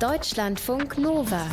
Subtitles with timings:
[0.00, 1.46] Deutschlandfunk Nova.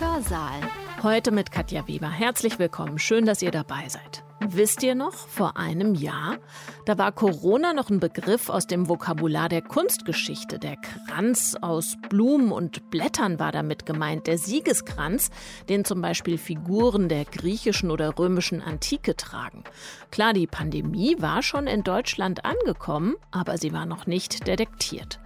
[0.00, 0.60] Hörsaal.
[1.04, 2.10] Heute mit Katja Weber.
[2.10, 2.98] Herzlich willkommen.
[2.98, 4.25] Schön, dass ihr dabei seid.
[4.40, 6.36] Wisst ihr noch, vor einem Jahr,
[6.84, 10.58] da war Corona noch ein Begriff aus dem Vokabular der Kunstgeschichte.
[10.58, 15.30] Der Kranz aus Blumen und Blättern war damit gemeint, der Siegeskranz,
[15.68, 19.64] den zum Beispiel Figuren der griechischen oder römischen Antike tragen.
[20.10, 25.18] Klar, die Pandemie war schon in Deutschland angekommen, aber sie war noch nicht detektiert.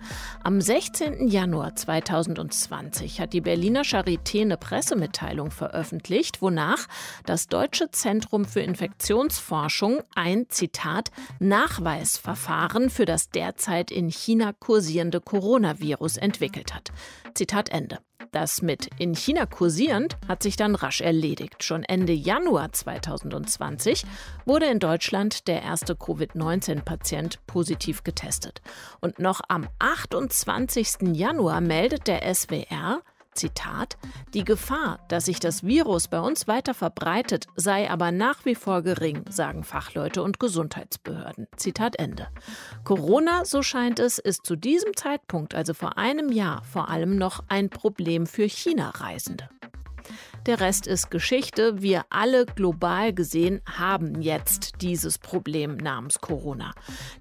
[0.45, 1.29] Am 16.
[1.29, 6.86] Januar 2020 hat die Berliner Charité eine Pressemitteilung veröffentlicht, wonach
[7.27, 8.61] das Deutsche Zentrum für
[9.00, 16.93] Infektionsforschung ein Zitat Nachweisverfahren für das derzeit in China kursierende Coronavirus entwickelt hat.
[17.35, 18.00] Zitat Ende.
[18.31, 21.64] Das mit in China kursierend hat sich dann rasch erledigt.
[21.64, 24.04] Schon Ende Januar 2020
[24.45, 28.61] wurde in Deutschland der erste Covid-19-Patient positiv getestet.
[29.01, 31.14] Und noch am 28.
[31.14, 33.01] Januar meldet der SWR,
[33.34, 33.97] Zitat,
[34.34, 38.83] die Gefahr, dass sich das Virus bei uns weiter verbreitet, sei aber nach wie vor
[38.83, 41.47] gering, sagen Fachleute und Gesundheitsbehörden.
[41.56, 42.28] Zitat Ende.
[42.84, 47.45] Corona, so scheint es, ist zu diesem Zeitpunkt, also vor einem Jahr, vor allem noch
[47.48, 49.48] ein Problem für China-Reisende.
[50.47, 51.83] Der Rest ist Geschichte.
[51.83, 56.73] Wir alle global gesehen haben jetzt dieses Problem namens Corona.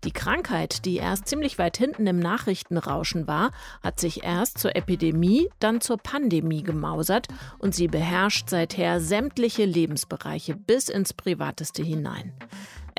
[0.05, 3.51] Die Krankheit, die erst ziemlich weit hinten im Nachrichtenrauschen war,
[3.83, 10.55] hat sich erst zur Epidemie, dann zur Pandemie gemausert und sie beherrscht seither sämtliche Lebensbereiche
[10.55, 12.31] bis ins Privateste hinein.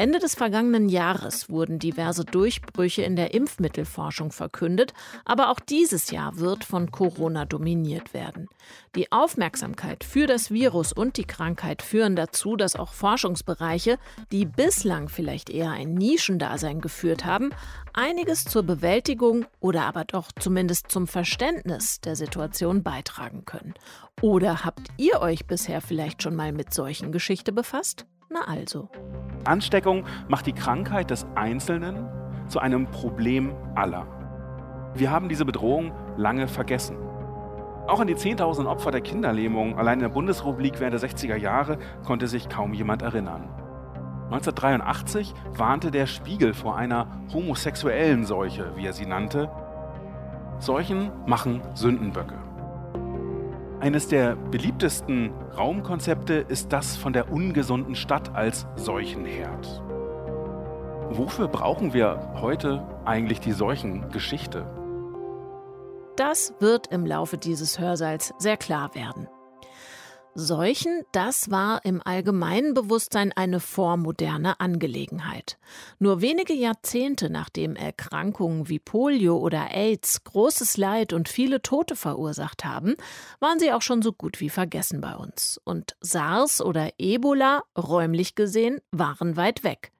[0.01, 4.95] Ende des vergangenen Jahres wurden diverse Durchbrüche in der Impfmittelforschung verkündet,
[5.27, 8.49] aber auch dieses Jahr wird von Corona dominiert werden.
[8.97, 13.99] Die Aufmerksamkeit für das Virus und die Krankheit führen dazu, dass auch Forschungsbereiche,
[14.33, 17.51] die bislang vielleicht eher ein Nischendasein geführt haben,
[17.93, 23.75] einiges zur Bewältigung oder aber doch zumindest zum Verständnis der Situation beitragen können.
[24.23, 28.07] Oder habt ihr euch bisher vielleicht schon mal mit solchen Geschichte befasst?
[28.33, 28.89] Na also.
[29.45, 32.09] Ansteckung macht die Krankheit des Einzelnen
[32.47, 34.07] zu einem Problem aller.
[34.95, 36.97] Wir haben diese Bedrohung lange vergessen.
[37.89, 41.79] Auch an die 10.000 Opfer der Kinderlähmung allein in der Bundesrepublik während der 60er Jahre
[42.07, 43.49] konnte sich kaum jemand erinnern.
[44.27, 49.51] 1983 warnte der Spiegel vor einer homosexuellen Seuche, wie er sie nannte.
[50.61, 52.50] Seuchen machen Sündenböcke.
[53.81, 59.83] Eines der beliebtesten Raumkonzepte ist das von der ungesunden Stadt als Seuchenherd.
[61.09, 64.67] Wofür brauchen wir heute eigentlich die Seuchengeschichte?
[66.17, 69.29] Das wird im Laufe dieses Hörsaals sehr klar werden.
[70.35, 75.59] Seuchen, das war im allgemeinen Bewusstsein eine vormoderne Angelegenheit.
[75.99, 82.65] Nur wenige Jahrzehnte nachdem Erkrankungen wie Polio oder AIDS großes Leid und viele Tote verursacht
[82.65, 82.95] haben,
[83.41, 85.61] waren sie auch schon so gut wie vergessen bei uns.
[85.65, 89.91] Und SARS oder Ebola, räumlich gesehen, waren weit weg.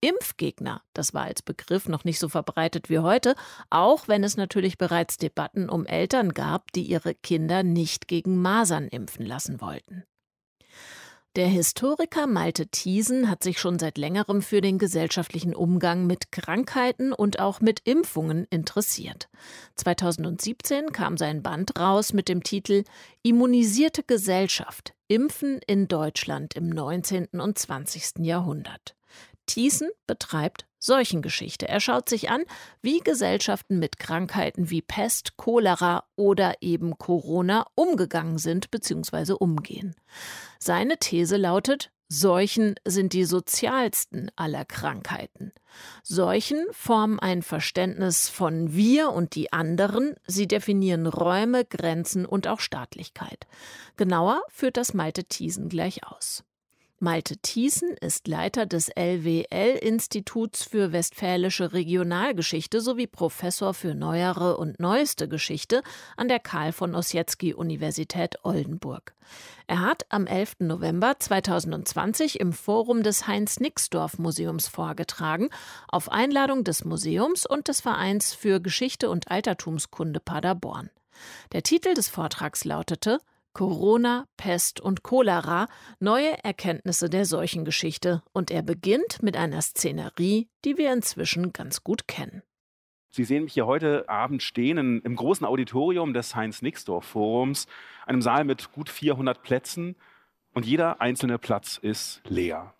[0.00, 3.34] Impfgegner, das war als Begriff noch nicht so verbreitet wie heute,
[3.70, 8.88] auch wenn es natürlich bereits Debatten um Eltern gab, die ihre Kinder nicht gegen Masern
[8.88, 10.04] impfen lassen wollten.
[11.36, 17.12] Der Historiker Malte Thiesen hat sich schon seit längerem für den gesellschaftlichen Umgang mit Krankheiten
[17.12, 19.28] und auch mit Impfungen interessiert.
[19.76, 22.82] 2017 kam sein Band raus mit dem Titel
[23.22, 27.28] Immunisierte Gesellschaft Impfen in Deutschland im 19.
[27.34, 28.24] und 20.
[28.26, 28.97] Jahrhundert.
[29.48, 31.66] Thiessen betreibt Seuchengeschichte.
[31.66, 32.44] Er schaut sich an,
[32.82, 39.32] wie Gesellschaften mit Krankheiten wie Pest, Cholera oder eben Corona umgegangen sind bzw.
[39.32, 39.96] umgehen.
[40.60, 45.52] Seine These lautet, Seuchen sind die sozialsten aller Krankheiten.
[46.02, 52.60] Seuchen formen ein Verständnis von wir und die anderen, sie definieren Räume, Grenzen und auch
[52.60, 53.46] Staatlichkeit.
[53.98, 56.44] Genauer führt das Malte Thiesen gleich aus.
[57.00, 65.28] Malte Thiessen ist Leiter des LWL-Instituts für Westfälische Regionalgeschichte sowie Professor für neuere und neueste
[65.28, 65.82] Geschichte
[66.16, 69.14] an der Karl von Ossietzky Universität Oldenburg.
[69.68, 70.56] Er hat am 11.
[70.58, 75.50] November 2020 im Forum des Heinz-Nixdorf-Museums vorgetragen,
[75.86, 80.90] auf Einladung des Museums und des Vereins für Geschichte und Altertumskunde Paderborn.
[81.52, 83.20] Der Titel des Vortrags lautete
[83.58, 85.66] Corona, Pest und Cholera,
[85.98, 88.22] neue Erkenntnisse der Seuchengeschichte.
[88.32, 92.44] Und er beginnt mit einer Szenerie, die wir inzwischen ganz gut kennen.
[93.10, 97.66] Sie sehen mich hier heute Abend stehen im großen Auditorium des Heinz-Nixdorf-Forums,
[98.06, 99.96] einem Saal mit gut 400 Plätzen
[100.54, 102.74] und jeder einzelne Platz ist leer.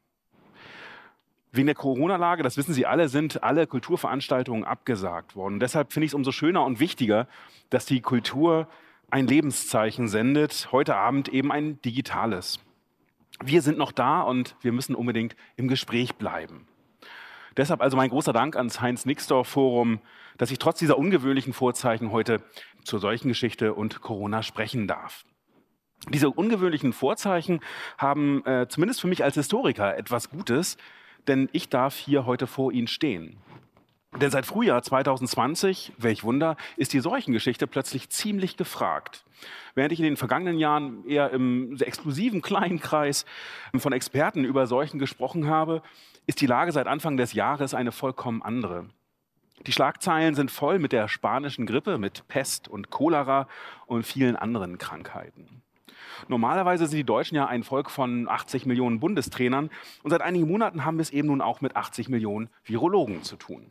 [1.51, 5.59] Wegen der Corona-Lage, das wissen Sie alle, sind alle Kulturveranstaltungen abgesagt worden.
[5.59, 7.27] deshalb finde ich es umso schöner und wichtiger,
[7.69, 8.69] dass die Kultur
[9.11, 12.61] ein Lebenszeichen sendet, heute Abend eben ein digitales.
[13.43, 16.67] Wir sind noch da und wir müssen unbedingt im Gespräch bleiben.
[17.57, 20.01] Deshalb also mein großer Dank ans Heinz-Nixdorf-Forum,
[20.37, 22.43] dass ich trotz dieser ungewöhnlichen Vorzeichen heute
[22.85, 25.25] zur solchen Geschichte und Corona sprechen darf.
[26.11, 27.61] Diese ungewöhnlichen Vorzeichen
[27.97, 30.77] haben äh, zumindest für mich als Historiker etwas Gutes,
[31.27, 33.39] denn ich darf hier heute vor Ihnen stehen.
[34.17, 39.25] Denn seit Frühjahr 2020, welch Wunder, ist die Seuchengeschichte plötzlich ziemlich gefragt.
[39.75, 43.27] Während ich in den vergangenen Jahren eher im exklusiven kleinen Kreis
[43.77, 45.83] von Experten über Seuchen gesprochen habe,
[46.27, 48.87] ist die Lage seit Anfang des Jahres eine vollkommen andere.
[49.67, 53.47] Die Schlagzeilen sind voll mit der spanischen Grippe, mit Pest und Cholera
[53.87, 55.63] und vielen anderen Krankheiten.
[56.29, 59.71] Normalerweise sind die Deutschen ja ein Volk von 80 Millionen Bundestrainern
[60.03, 63.37] und seit einigen Monaten haben wir es eben nun auch mit 80 Millionen Virologen zu
[63.37, 63.71] tun.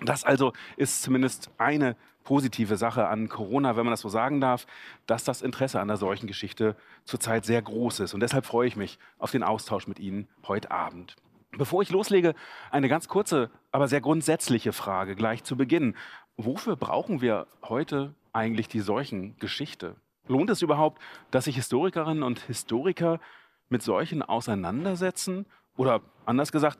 [0.00, 4.66] Das also ist zumindest eine positive Sache an Corona, wenn man das so sagen darf,
[5.06, 8.14] dass das Interesse an der solchen Geschichte zurzeit sehr groß ist.
[8.14, 11.16] Und deshalb freue ich mich auf den Austausch mit Ihnen heute Abend.
[11.58, 12.34] Bevor ich loslege,
[12.70, 15.94] eine ganz kurze, aber sehr grundsätzliche Frage gleich zu Beginn.
[16.36, 19.96] Wofür brauchen wir heute eigentlich die Seuchengeschichte?
[20.28, 23.20] Lohnt es überhaupt, dass sich Historikerinnen und Historiker
[23.68, 25.44] mit Seuchen auseinandersetzen?
[25.76, 26.78] Oder anders gesagt,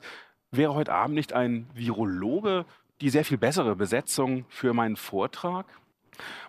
[0.49, 2.65] wäre heute Abend nicht ein Virologe
[3.03, 5.65] die sehr viel bessere Besetzung für meinen Vortrag?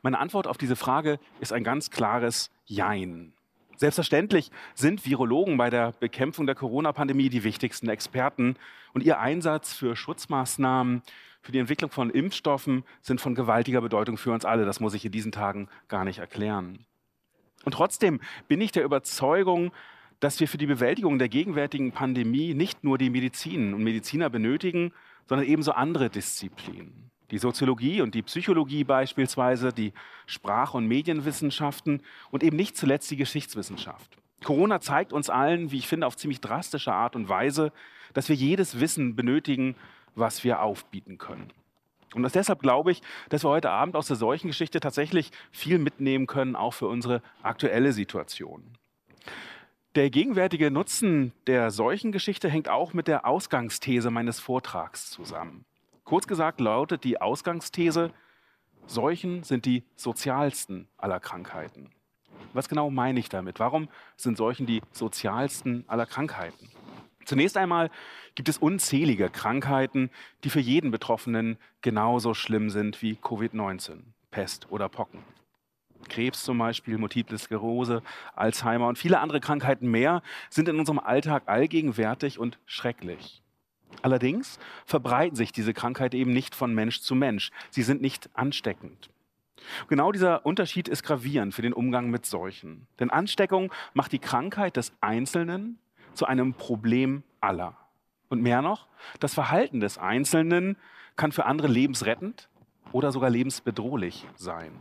[0.02, 3.32] Meine Antwort auf diese Frage ist ein ganz klares Jein.
[3.76, 8.54] Selbstverständlich sind Virologen bei der Bekämpfung der Corona-Pandemie die wichtigsten Experten
[8.92, 11.02] und ihr Einsatz für Schutzmaßnahmen,
[11.42, 14.64] für die Entwicklung von Impfstoffen sind von gewaltiger Bedeutung für uns alle.
[14.64, 16.86] Das muss ich in diesen Tagen gar nicht erklären.
[17.64, 19.72] Und trotzdem bin ich der Überzeugung,
[20.20, 24.92] dass wir für die Bewältigung der gegenwärtigen Pandemie nicht nur die Medizin und Mediziner benötigen,
[25.26, 27.10] sondern ebenso andere Disziplinen.
[27.30, 29.92] Die Soziologie und die Psychologie beispielsweise, die
[30.26, 34.18] Sprach- und Medienwissenschaften und eben nicht zuletzt die Geschichtswissenschaft.
[34.44, 37.72] Corona zeigt uns allen, wie ich finde, auf ziemlich drastische Art und Weise,
[38.12, 39.74] dass wir jedes Wissen benötigen,
[40.14, 41.50] was wir aufbieten können.
[42.14, 46.54] Und deshalb glaube ich, dass wir heute Abend aus der Seuchengeschichte tatsächlich viel mitnehmen können,
[46.54, 48.62] auch für unsere aktuelle Situation.
[49.94, 55.64] Der gegenwärtige Nutzen der Seuchengeschichte hängt auch mit der Ausgangsthese meines Vortrags zusammen.
[56.02, 58.10] Kurz gesagt lautet die Ausgangsthese,
[58.88, 61.90] Seuchen sind die sozialsten aller Krankheiten.
[62.52, 63.60] Was genau meine ich damit?
[63.60, 66.70] Warum sind Seuchen die sozialsten aller Krankheiten?
[67.24, 67.88] Zunächst einmal
[68.34, 70.10] gibt es unzählige Krankheiten,
[70.42, 74.00] die für jeden Betroffenen genauso schlimm sind wie Covid-19,
[74.32, 75.20] Pest oder Pocken.
[76.08, 78.02] Krebs zum Beispiel, Multiple Sklerose,
[78.34, 83.42] Alzheimer und viele andere Krankheiten mehr sind in unserem Alltag allgegenwärtig und schrecklich.
[84.02, 87.50] Allerdings verbreiten sich diese Krankheiten eben nicht von Mensch zu Mensch.
[87.70, 89.10] Sie sind nicht ansteckend.
[89.88, 92.86] Genau dieser Unterschied ist gravierend für den Umgang mit Seuchen.
[92.98, 95.78] Denn Ansteckung macht die Krankheit des Einzelnen
[96.12, 97.76] zu einem Problem aller.
[98.28, 98.88] Und mehr noch,
[99.20, 100.76] das Verhalten des Einzelnen
[101.16, 102.48] kann für andere lebensrettend
[102.92, 104.72] oder sogar lebensbedrohlich sein.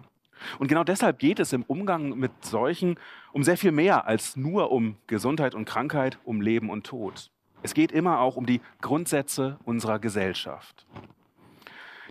[0.59, 2.99] Und genau deshalb geht es im Umgang mit Seuchen
[3.31, 7.31] um sehr viel mehr als nur um Gesundheit und Krankheit, um Leben und Tod.
[7.61, 10.85] Es geht immer auch um die Grundsätze unserer Gesellschaft.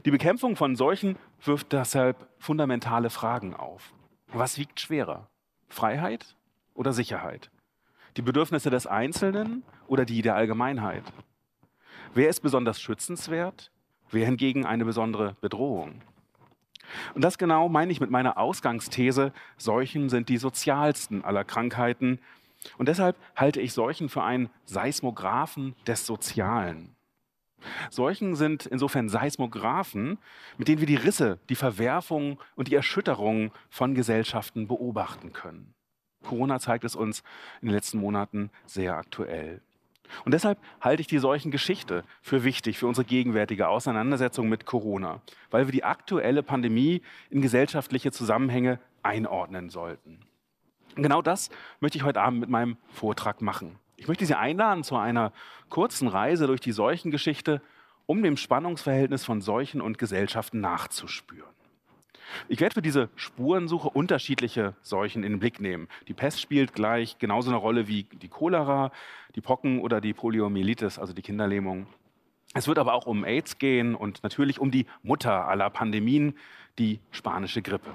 [0.05, 3.93] Die Bekämpfung von Seuchen wirft deshalb fundamentale Fragen auf.
[4.29, 5.29] Was wiegt schwerer?
[5.69, 6.37] Freiheit
[6.75, 7.51] oder Sicherheit?
[8.17, 11.05] Die Bedürfnisse des Einzelnen oder die der Allgemeinheit?
[12.15, 13.71] Wer ist besonders schützenswert?
[14.11, 16.03] Wer hingegen eine besondere Bedrohung?
[17.15, 22.19] Und das genau meine ich mit meiner Ausgangsthese, Seuchen sind die sozialsten aller Krankheiten.
[22.79, 26.95] Und deshalb halte ich Seuchen für einen Seismographen des Sozialen.
[27.91, 30.19] Seuchen sind insofern Seismographen,
[30.59, 35.75] mit denen wir die Risse, die Verwerfungen und die Erschütterungen von Gesellschaften beobachten können.
[36.23, 37.23] Corona zeigt es uns
[37.61, 39.61] in den letzten Monaten sehr aktuell.
[40.25, 45.21] Und deshalb halte ich die solchen Geschichte für wichtig für unsere gegenwärtige Auseinandersetzung mit Corona,
[45.51, 50.21] weil wir die aktuelle Pandemie in gesellschaftliche Zusammenhänge einordnen sollten.
[50.97, 51.51] Und genau das
[51.81, 53.79] möchte ich heute Abend mit meinem Vortrag machen.
[53.97, 55.33] Ich möchte Sie einladen zu einer
[55.69, 57.63] kurzen Reise durch die Seuchengeschichte,
[58.07, 61.55] um dem Spannungsverhältnis von Seuchen und Gesellschaften nachzuspüren.
[62.49, 65.89] Ich werde für diese Spurensuche unterschiedliche Seuchen in den Blick nehmen.
[66.09, 68.93] Die Pest spielt gleich genauso eine Rolle wie die Cholera,
[69.35, 71.87] die Pocken oder die Poliomyelitis, also die Kinderlähmung.
[72.55, 76.35] Es wird aber auch um AIDS gehen und natürlich um die Mutter aller Pandemien,
[76.79, 77.91] die spanische Grippe.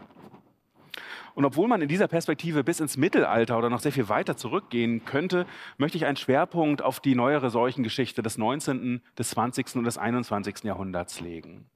[1.35, 5.05] Und obwohl man in dieser Perspektive bis ins Mittelalter oder noch sehr viel weiter zurückgehen
[5.05, 5.45] könnte,
[5.77, 9.75] möchte ich einen Schwerpunkt auf die neuere Seuchengeschichte des 19., des 20.
[9.75, 10.63] und des 21.
[10.63, 11.67] Jahrhunderts legen.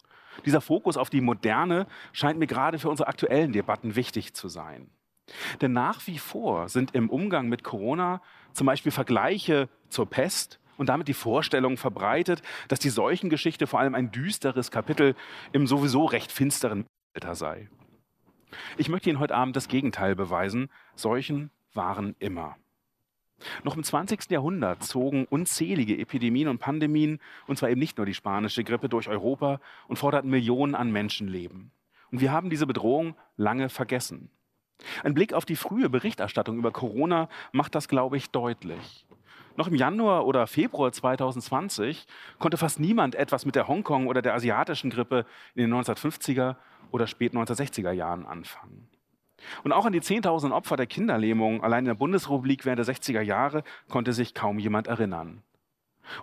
[0.46, 4.90] Dieser Fokus auf die Moderne scheint mir gerade für unsere aktuellen Debatten wichtig zu sein.
[5.62, 8.22] Denn nach wie vor sind im Umgang mit Corona
[8.54, 13.96] zum Beispiel Vergleiche zur Pest und damit die Vorstellung verbreitet, dass die Seuchengeschichte vor allem
[13.96, 15.16] ein düsteres Kapitel
[15.52, 17.70] im sowieso recht finsteren Mittelalter sei.
[18.78, 20.70] Ich möchte Ihnen heute Abend das Gegenteil beweisen.
[20.96, 22.58] Seuchen waren immer.
[23.63, 24.29] Noch im 20.
[24.29, 29.07] Jahrhundert zogen unzählige Epidemien und Pandemien, und zwar eben nicht nur die spanische Grippe, durch
[29.07, 31.71] Europa und forderten Millionen an Menschenleben.
[32.12, 34.29] Und wir haben diese Bedrohung lange vergessen.
[35.03, 39.05] Ein Blick auf die frühe Berichterstattung über Corona macht das, glaube ich, deutlich.
[39.57, 42.07] Noch im Januar oder Februar 2020
[42.39, 46.55] konnte fast niemand etwas mit der Hongkong- oder der asiatischen Grippe in den 1950er
[46.91, 48.88] oder spät 1960er Jahren anfangen.
[49.63, 53.21] Und auch an die 10.000 Opfer der Kinderlähmung allein in der Bundesrepublik während der 60er
[53.21, 55.41] Jahre konnte sich kaum jemand erinnern.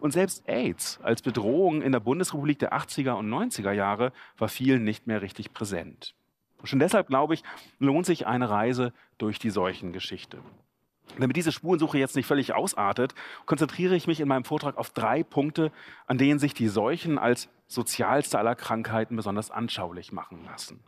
[0.00, 4.84] Und selbst AIDS als Bedrohung in der Bundesrepublik der 80er und 90er Jahre war vielen
[4.84, 6.14] nicht mehr richtig präsent.
[6.64, 7.42] Schon deshalb, glaube ich,
[7.78, 10.38] lohnt sich eine Reise durch die Seuchengeschichte.
[11.18, 13.14] Damit diese Spurensuche jetzt nicht völlig ausartet,
[13.46, 15.72] konzentriere ich mich in meinem Vortrag auf drei Punkte,
[16.06, 20.80] an denen sich die Seuchen als sozialste aller Krankheiten besonders anschaulich machen lassen.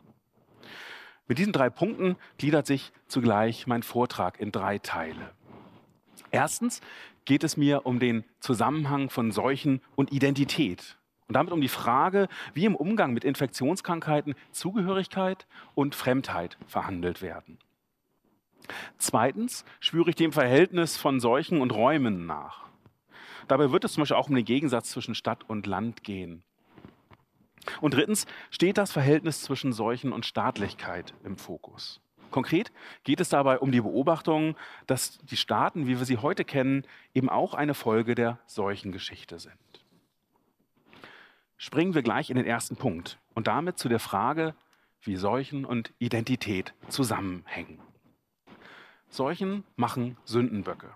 [1.31, 5.31] Mit diesen drei Punkten gliedert sich zugleich mein Vortrag in drei Teile.
[6.29, 6.81] Erstens
[7.23, 10.97] geht es mir um den Zusammenhang von Seuchen und Identität
[11.29, 17.59] und damit um die Frage, wie im Umgang mit Infektionskrankheiten Zugehörigkeit und Fremdheit verhandelt werden.
[18.97, 22.67] Zweitens spüre ich dem Verhältnis von Seuchen und Räumen nach.
[23.47, 26.43] Dabei wird es zum Beispiel auch um den Gegensatz zwischen Stadt und Land gehen.
[27.79, 32.01] Und drittens steht das Verhältnis zwischen Seuchen und Staatlichkeit im Fokus.
[32.31, 32.71] Konkret
[33.03, 34.55] geht es dabei um die Beobachtung,
[34.87, 39.53] dass die Staaten, wie wir sie heute kennen, eben auch eine Folge der Seuchengeschichte sind.
[41.57, 44.55] Springen wir gleich in den ersten Punkt und damit zu der Frage,
[45.01, 47.79] wie Seuchen und Identität zusammenhängen.
[49.09, 50.95] Seuchen machen Sündenböcke.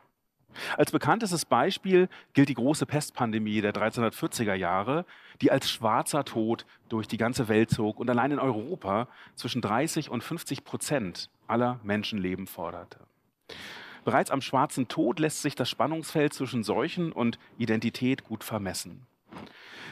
[0.77, 5.05] Als bekanntestes Beispiel gilt die große Pestpandemie der 1340er Jahre,
[5.41, 10.09] die als schwarzer Tod durch die ganze Welt zog und allein in Europa zwischen 30
[10.09, 12.99] und 50 Prozent aller Menschenleben forderte.
[14.03, 19.07] Bereits am schwarzen Tod lässt sich das Spannungsfeld zwischen Seuchen und Identität gut vermessen.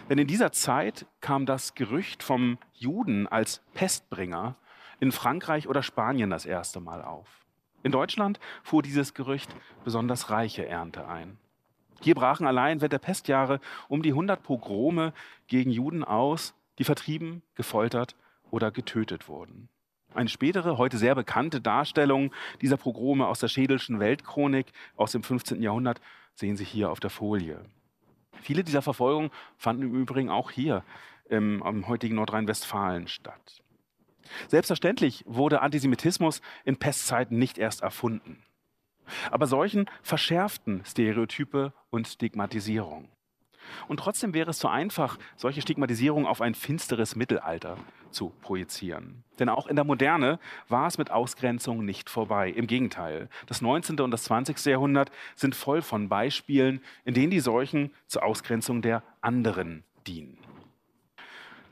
[0.09, 4.55] Denn in dieser Zeit kam das Gerücht vom Juden als Pestbringer
[4.99, 7.42] in Frankreich oder Spanien das erste Mal auf.
[7.83, 11.37] In Deutschland fuhr dieses Gerücht besonders reiche Ernte ein.
[12.01, 13.59] Hier brachen allein während der Pestjahre
[13.89, 15.13] um die 100 Pogrome
[15.47, 18.15] gegen Juden aus, die vertrieben, gefoltert
[18.51, 19.69] oder getötet wurden.
[20.13, 25.61] Eine spätere, heute sehr bekannte Darstellung dieser Pogrome aus der Schädelschen Weltchronik aus dem 15.
[25.61, 26.01] Jahrhundert
[26.35, 27.59] sehen Sie hier auf der Folie.
[28.41, 30.83] Viele dieser Verfolgungen fanden im Übrigen auch hier
[31.29, 33.62] im, am heutigen Nordrhein-Westfalen statt.
[34.47, 38.43] Selbstverständlich wurde Antisemitismus in Pestzeiten nicht erst erfunden.
[39.31, 43.09] Aber solchen verschärften Stereotype und Stigmatisierung.
[43.87, 47.77] Und trotzdem wäre es zu einfach, solche Stigmatisierung auf ein finsteres Mittelalter
[48.11, 49.23] zu projizieren.
[49.39, 52.49] Denn auch in der Moderne war es mit Ausgrenzung nicht vorbei.
[52.49, 53.99] Im Gegenteil, das 19.
[54.01, 54.63] und das 20.
[54.65, 60.42] Jahrhundert sind voll von Beispielen, in denen die Seuchen zur Ausgrenzung der anderen dienen.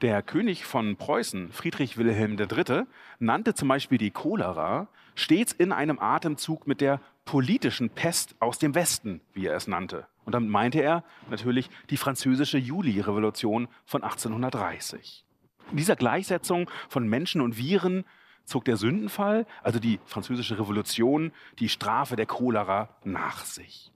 [0.02, 2.86] Der König von Preußen, Friedrich Wilhelm III.,
[3.20, 8.74] nannte zum Beispiel die Cholera stets in einem Atemzug mit der politischen Pest aus dem
[8.74, 10.08] Westen, wie er es nannte.
[10.26, 15.24] Und damit meinte er natürlich die französische Juli-Revolution von 1830.
[15.70, 18.04] In dieser Gleichsetzung von Menschen und Viren
[18.44, 23.92] zog der Sündenfall, also die französische Revolution, die Strafe der Cholera nach sich.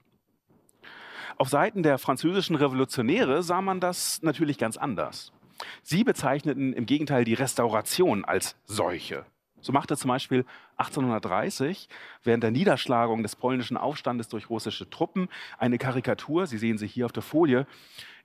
[1.36, 5.32] Auf Seiten der französischen Revolutionäre sah man das natürlich ganz anders.
[5.82, 9.24] Sie bezeichneten im Gegenteil die Restauration als Seuche.
[9.60, 10.44] So machte zum Beispiel
[10.76, 11.88] 1830
[12.22, 17.06] während der Niederschlagung des polnischen Aufstandes durch russische Truppen eine Karikatur, Sie sehen sie hier
[17.06, 17.66] auf der Folie,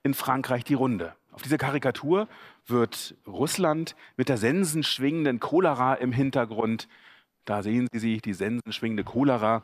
[0.02, 1.14] in Frankreich die Runde.
[1.32, 2.28] Auf dieser Karikatur
[2.66, 6.88] wird Russland mit der sensenschwingenden Cholera im Hintergrund,
[7.44, 9.62] da sehen Sie sie, die sensenschwingende Cholera,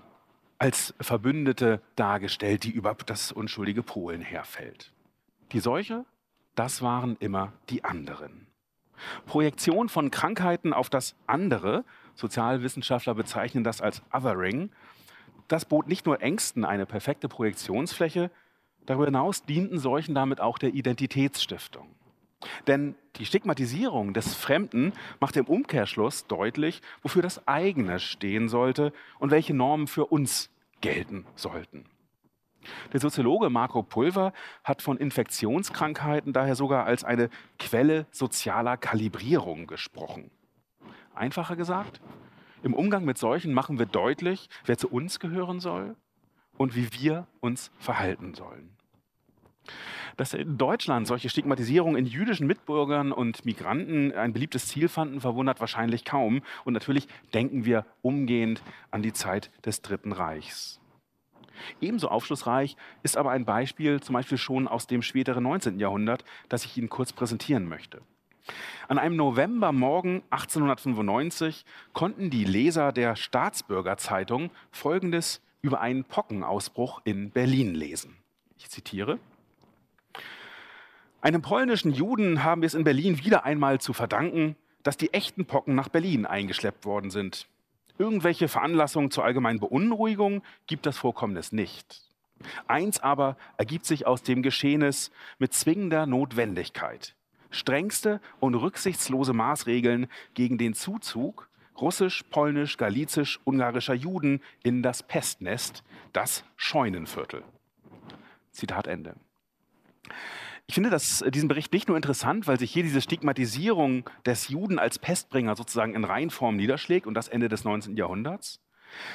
[0.59, 4.91] als Verbündete dargestellt, die über das unschuldige Polen herfällt.
[5.53, 6.05] Die Seuche
[6.59, 8.47] das waren immer die anderen.
[9.27, 11.85] Projektion von Krankheiten auf das andere,
[12.17, 14.71] Sozialwissenschaftler bezeichnen das als Othering,
[15.47, 18.31] das bot nicht nur Ängsten eine perfekte Projektionsfläche,
[18.87, 21.95] darüber hinaus dienten solchen damit auch der Identitätsstiftung.
[22.67, 29.31] Denn die Stigmatisierung des Fremden macht im Umkehrschluss deutlich, wofür das eigene stehen sollte und
[29.31, 30.51] welche Normen für uns
[30.81, 31.85] gelten sollten.
[32.93, 34.33] Der Soziologe Marco Pulver
[34.65, 40.31] hat von Infektionskrankheiten daher sogar als eine Quelle sozialer Kalibrierung gesprochen.
[41.15, 42.01] Einfacher gesagt,
[42.63, 45.97] im Umgang mit Seuchen machen wir deutlich, wer zu uns gehören soll
[46.57, 48.71] und wie wir uns verhalten sollen.
[50.17, 55.61] Dass in Deutschland solche Stigmatisierungen in jüdischen Mitbürgern und Migranten ein beliebtes Ziel fanden, verwundert
[55.61, 56.43] wahrscheinlich kaum.
[56.65, 60.81] Und natürlich denken wir umgehend an die Zeit des Dritten Reichs.
[61.81, 65.79] Ebenso aufschlussreich ist aber ein Beispiel zum Beispiel schon aus dem späteren 19.
[65.79, 68.01] Jahrhundert, das ich Ihnen kurz präsentieren möchte.
[68.89, 77.75] An einem Novembermorgen 1895 konnten die Leser der Staatsbürgerzeitung Folgendes über einen Pockenausbruch in Berlin
[77.75, 78.17] lesen.
[78.57, 79.19] Ich zitiere.
[81.21, 85.47] Einem polnischen Juden haben wir es in Berlin wieder einmal zu verdanken, dass die echten
[85.47, 87.49] Pocken nach Berlin eingeschleppt worden sind.
[87.99, 92.03] Irgendwelche Veranlassungen zur allgemeinen Beunruhigung gibt das Vorkommnis nicht.
[92.69, 97.17] Eins aber ergibt sich aus dem Geschehnis mit zwingender Notwendigkeit.
[97.51, 101.49] Strengste und rücksichtslose Maßregeln gegen den Zuzug
[101.81, 107.43] russisch, polnisch, galizisch, ungarischer Juden in das Pestnest, das Scheunenviertel.
[108.51, 109.15] Zitat Ende.
[110.69, 114.49] Ich finde das, äh, diesen Bericht nicht nur interessant, weil sich hier diese Stigmatisierung des
[114.49, 117.97] Juden als Pestbringer sozusagen in Reihenform niederschlägt und das Ende des 19.
[117.97, 118.61] Jahrhunderts.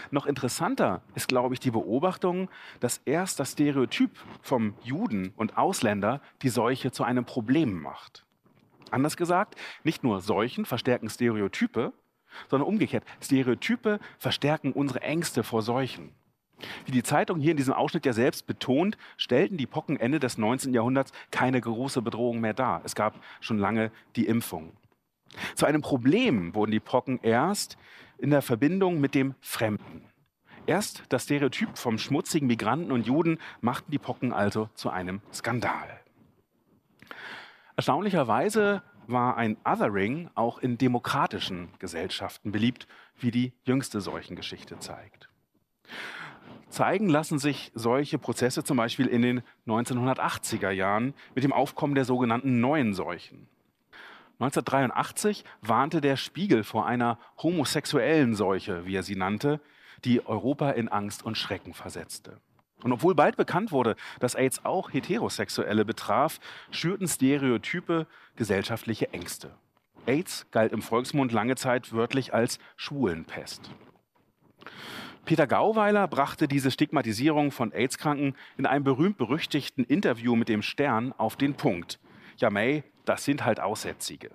[0.10, 6.22] Noch interessanter ist, glaube ich, die Beobachtung, dass erst das Stereotyp vom Juden und Ausländer
[6.42, 8.26] die Seuche zu einem Problem macht.
[8.90, 11.94] Anders gesagt, nicht nur Seuchen verstärken Stereotype,
[12.50, 16.16] sondern umgekehrt, Stereotype verstärken unsere Ängste vor Seuchen.
[16.86, 20.38] Wie die Zeitung hier in diesem Ausschnitt ja selbst betont, stellten die Pocken Ende des
[20.38, 20.74] 19.
[20.74, 22.82] Jahrhunderts keine große Bedrohung mehr dar.
[22.84, 24.72] Es gab schon lange die Impfung.
[25.56, 27.78] Zu einem Problem wurden die Pocken erst
[28.18, 30.06] in der Verbindung mit dem Fremden.
[30.66, 36.00] Erst das Stereotyp vom schmutzigen Migranten und Juden machten die Pocken also zu einem Skandal.
[37.76, 42.88] Erstaunlicherweise war ein Othering auch in demokratischen Gesellschaften beliebt,
[43.20, 45.28] wie die jüngste Seuchengeschichte zeigt.
[46.74, 52.04] Zeigen lassen sich solche Prozesse zum Beispiel in den 1980er Jahren mit dem Aufkommen der
[52.04, 53.48] sogenannten neuen Seuchen.
[54.40, 59.62] 1983 warnte der Spiegel vor einer homosexuellen Seuche, wie er sie nannte,
[60.04, 62.40] die Europa in Angst und Schrecken versetzte.
[62.82, 66.40] Und obwohl bald bekannt wurde, dass AIDS auch Heterosexuelle betraf,
[66.72, 69.52] schürten Stereotype gesellschaftliche Ängste.
[70.08, 73.70] AIDS galt im Volksmund lange Zeit wörtlich als Schwulenpest.
[75.26, 81.38] Peter Gauweiler brachte diese Stigmatisierung von AIDS-Kranken in einem berühmt-berüchtigten Interview mit dem Stern auf
[81.38, 82.00] den Punkt.
[82.38, 84.32] Ja, May, das sind halt Aussätzige.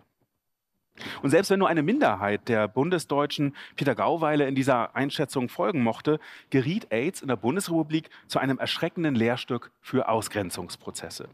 [1.22, 6.18] Und selbst wenn nur eine Minderheit der Bundesdeutschen Peter Gauweiler in dieser Einschätzung folgen mochte,
[6.50, 11.28] geriet AIDS in der Bundesrepublik zu einem erschreckenden Lehrstück für Ausgrenzungsprozesse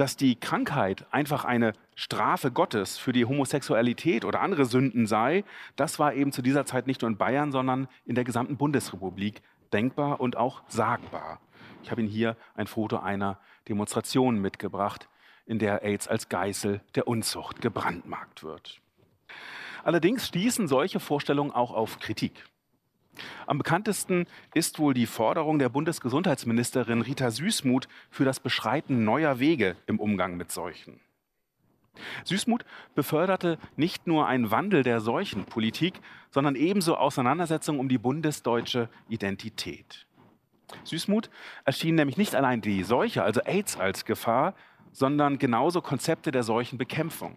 [0.00, 5.44] dass die Krankheit einfach eine Strafe Gottes für die Homosexualität oder andere Sünden sei,
[5.76, 9.42] das war eben zu dieser Zeit nicht nur in Bayern, sondern in der gesamten Bundesrepublik
[9.74, 11.38] denkbar und auch sagbar.
[11.82, 15.06] Ich habe Ihnen hier ein Foto einer Demonstration mitgebracht,
[15.44, 18.80] in der AIDS als Geißel der Unzucht gebrandmarkt wird.
[19.84, 22.46] Allerdings stießen solche Vorstellungen auch auf Kritik.
[23.46, 29.76] Am bekanntesten ist wohl die Forderung der Bundesgesundheitsministerin Rita Süßmuth für das Beschreiten neuer Wege
[29.86, 31.00] im Umgang mit Seuchen.
[32.24, 40.06] Süßmuth beförderte nicht nur einen Wandel der Seuchenpolitik, sondern ebenso Auseinandersetzungen um die bundesdeutsche Identität.
[40.84, 41.30] Süßmuth
[41.64, 44.54] erschien nämlich nicht allein die Seuche, also AIDS, als Gefahr,
[44.92, 47.36] sondern genauso Konzepte der Seuchenbekämpfung.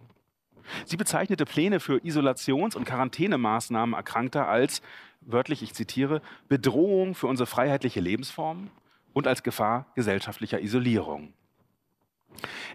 [0.86, 4.80] Sie bezeichnete Pläne für Isolations- und Quarantänemaßnahmen Erkrankter als
[5.26, 8.70] wörtlich, ich zitiere, Bedrohung für unsere freiheitliche Lebensform
[9.12, 11.32] und als Gefahr gesellschaftlicher Isolierung.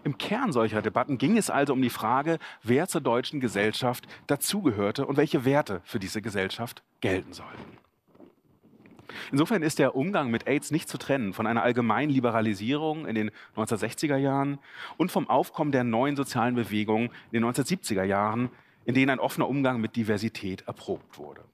[0.04, 5.06] Im Kern solcher Debatten ging es also um die Frage, wer zur deutschen Gesellschaft dazugehörte
[5.06, 7.78] und welche Werte für diese Gesellschaft gelten sollten.
[9.32, 13.30] Insofern ist der Umgang mit AIDS nicht zu trennen von einer allgemeinen Liberalisierung in den
[13.56, 14.58] 1960er Jahren
[14.96, 18.50] und vom Aufkommen der neuen sozialen Bewegungen in den 1970er Jahren,
[18.84, 21.44] in denen ein offener Umgang mit Diversität erprobt wurde.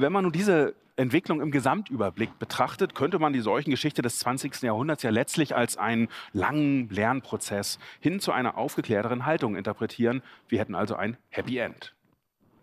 [0.00, 4.62] Wenn man nun diese Entwicklung im Gesamtüberblick betrachtet, könnte man die Seuchengeschichte des 20.
[4.62, 10.22] Jahrhunderts ja letztlich als einen langen Lernprozess hin zu einer aufgeklärteren Haltung interpretieren.
[10.46, 11.96] Wir hätten also ein Happy End.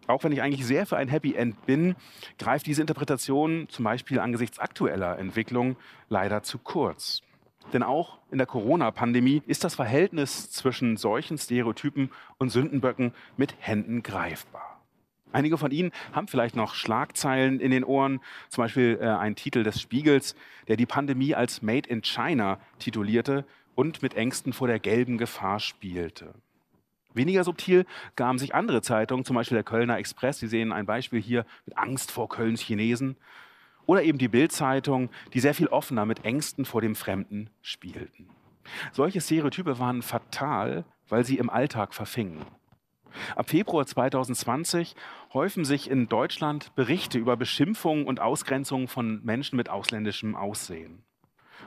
[0.08, 1.98] Auch wenn ich eigentlich sehr für ein Happy End bin,
[2.39, 5.76] greift diese Interpretation zum Beispiel angesichts aktueller Entwicklung
[6.08, 7.21] leider zu kurz.
[7.74, 14.04] Denn auch in der Corona-Pandemie ist das Verhältnis zwischen solchen Stereotypen und Sündenböcken mit Händen
[14.04, 14.75] greifbar.
[15.32, 19.64] Einige von Ihnen haben vielleicht noch Schlagzeilen in den Ohren, zum Beispiel äh, ein Titel
[19.64, 20.36] des Spiegels,
[20.68, 25.60] der die Pandemie als Made in China titulierte und mit Ängsten vor der gelben Gefahr
[25.60, 26.34] spielte.
[27.14, 27.86] Weniger subtil
[28.16, 31.78] gaben sich andere Zeitungen, zum Beispiel der Kölner Express, Sie sehen ein Beispiel hier mit
[31.78, 33.16] Angst vor Kölns Chinesen,
[33.86, 38.28] oder eben die Bild-Zeitung, die sehr viel offener mit Ängsten vor dem Fremden spielten.
[38.92, 42.40] Solche Stereotype waren fatal, weil sie im Alltag verfingen.
[43.36, 44.95] Ab Februar 2020
[45.34, 51.04] häufen sich in Deutschland Berichte über Beschimpfungen und Ausgrenzungen von Menschen mit ausländischem Aussehen.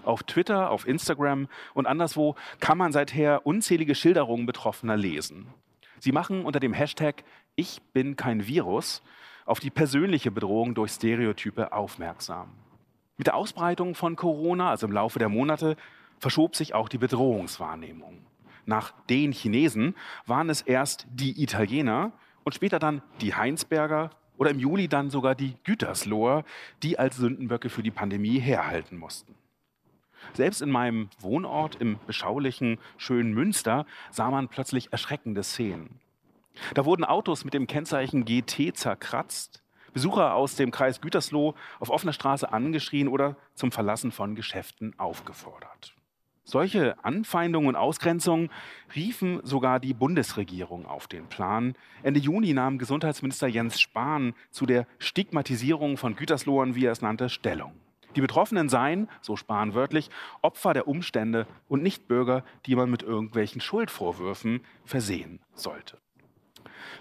[0.04, 5.48] Auf Twitter, auf Instagram und anderswo kann man seither unzählige Schilderungen Betroffener lesen.
[5.98, 7.24] Sie machen unter dem Hashtag
[7.56, 9.02] Ich bin kein Virus
[9.44, 12.50] auf die persönliche Bedrohung durch Stereotype aufmerksam.
[13.16, 15.76] Mit der Ausbreitung von Corona, also im Laufe der Monate,
[16.18, 18.24] verschob sich auch die Bedrohungswahrnehmung.
[18.68, 19.94] Nach den Chinesen
[20.26, 22.12] waren es erst die Italiener
[22.44, 26.44] und später dann die Heinsberger oder im Juli dann sogar die Gütersloher,
[26.83, 29.35] die als Sündenböcke für die Pandemie herhalten mussten.
[30.35, 35.98] Selbst in meinem Wohnort im beschaulichen, schönen Münster sah man plötzlich erschreckende Szenen.
[36.74, 39.62] Da wurden Autos mit dem Kennzeichen GT zerkratzt,
[39.94, 45.94] Besucher aus dem Kreis Gütersloh auf offener Straße angeschrien oder zum Verlassen von Geschäften aufgefordert.
[46.48, 48.48] Solche Anfeindungen und Ausgrenzungen
[48.96, 51.74] riefen sogar die Bundesregierung auf den Plan.
[52.02, 57.28] Ende Juni nahm Gesundheitsminister Jens Spahn zu der Stigmatisierung von Güterslohern, wie er es nannte,
[57.28, 57.74] Stellung.
[58.16, 60.08] Die Betroffenen seien, so Spahn wörtlich,
[60.40, 65.98] Opfer der Umstände und nicht Bürger, die man mit irgendwelchen Schuldvorwürfen versehen sollte.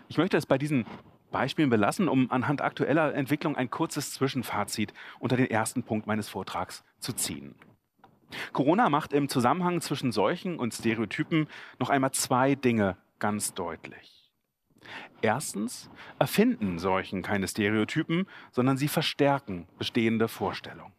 [0.09, 0.85] Ich möchte es bei diesen
[1.31, 6.83] Beispielen belassen, um anhand aktueller Entwicklung ein kurzes Zwischenfazit unter den ersten Punkt meines Vortrags
[6.99, 7.55] zu ziehen.
[8.53, 11.47] Corona macht im Zusammenhang zwischen Seuchen und Stereotypen
[11.79, 14.31] noch einmal zwei Dinge ganz deutlich.
[15.21, 20.93] Erstens erfinden Seuchen keine Stereotypen, sondern sie verstärken bestehende Vorstellungen.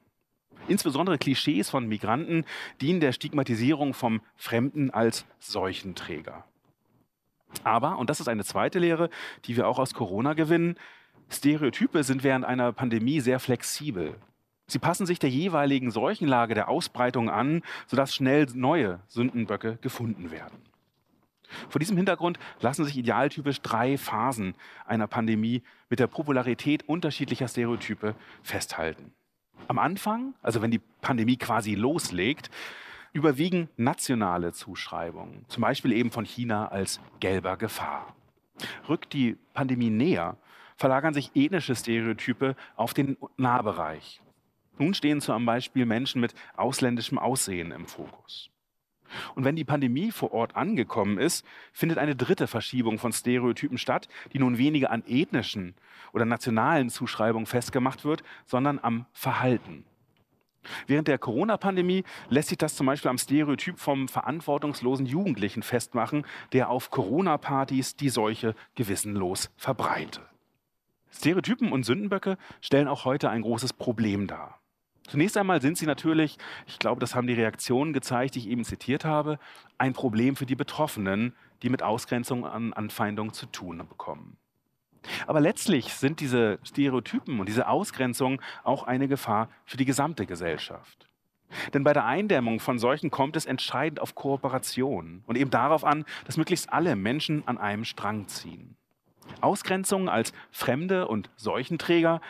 [0.67, 2.45] Insbesondere Klischees von Migranten
[2.81, 6.45] dienen der Stigmatisierung vom Fremden als Seuchenträger.
[7.65, 9.09] Aber, und das ist eine zweite Lehre,
[9.47, 10.77] die wir auch aus Corona gewinnen,
[11.31, 14.17] Stereotype sind während einer Pandemie sehr flexibel.
[14.69, 20.59] Sie passen sich der jeweiligen Seuchenlage der Ausbreitung an, sodass schnell neue Sündenböcke gefunden werden.
[21.71, 24.55] Vor diesem Hintergrund lassen sich idealtypisch drei Phasen
[24.85, 29.13] einer Pandemie mit der Popularität unterschiedlicher Stereotype festhalten.
[29.69, 32.51] Am Anfang, also wenn die Pandemie quasi loslegt,
[33.15, 38.15] überwiegen nationale Zuschreibungen, zum Beispiel eben von China als gelber Gefahr.
[38.87, 40.37] Rückt die Pandemie näher,
[40.77, 44.21] verlagern sich ethnische Stereotype auf den Nahbereich.
[44.79, 48.51] Nun stehen zum Beispiel Menschen mit ausländischem Aussehen im Fokus.
[49.35, 54.09] Und wenn die Pandemie vor Ort angekommen ist, findet eine dritte Verschiebung von Stereotypen statt,
[54.33, 55.75] die nun weniger an ethnischen
[56.13, 59.85] oder nationalen Zuschreibungen festgemacht wird, sondern am Verhalten.
[60.87, 66.69] Während der Corona-Pandemie lässt sich das zum Beispiel am Stereotyp vom verantwortungslosen Jugendlichen festmachen, der
[66.69, 70.21] auf Corona-Partys die Seuche gewissenlos verbreite.
[71.11, 74.61] Stereotypen und Sündenböcke stellen auch heute ein großes Problem dar.
[75.09, 78.65] Zunächst einmal sind sie natürlich, ich glaube, das haben die Reaktionen gezeigt, die ich eben
[78.65, 79.39] zitiert habe,
[79.79, 84.37] ein Problem für die Betroffenen, die mit Ausgrenzung an Anfeindung zu tun bekommen.
[85.27, 91.09] Aber letztlich sind diese Stereotypen und diese Ausgrenzung auch eine Gefahr für die gesamte Gesellschaft.
[91.73, 96.05] Denn bei der Eindämmung von solchen kommt es entscheidend auf Kooperation und eben darauf an,
[96.27, 98.77] dass möglichst alle Menschen an einem Strang ziehen.
[99.41, 102.21] Ausgrenzungen als Fremde und Seuchenträger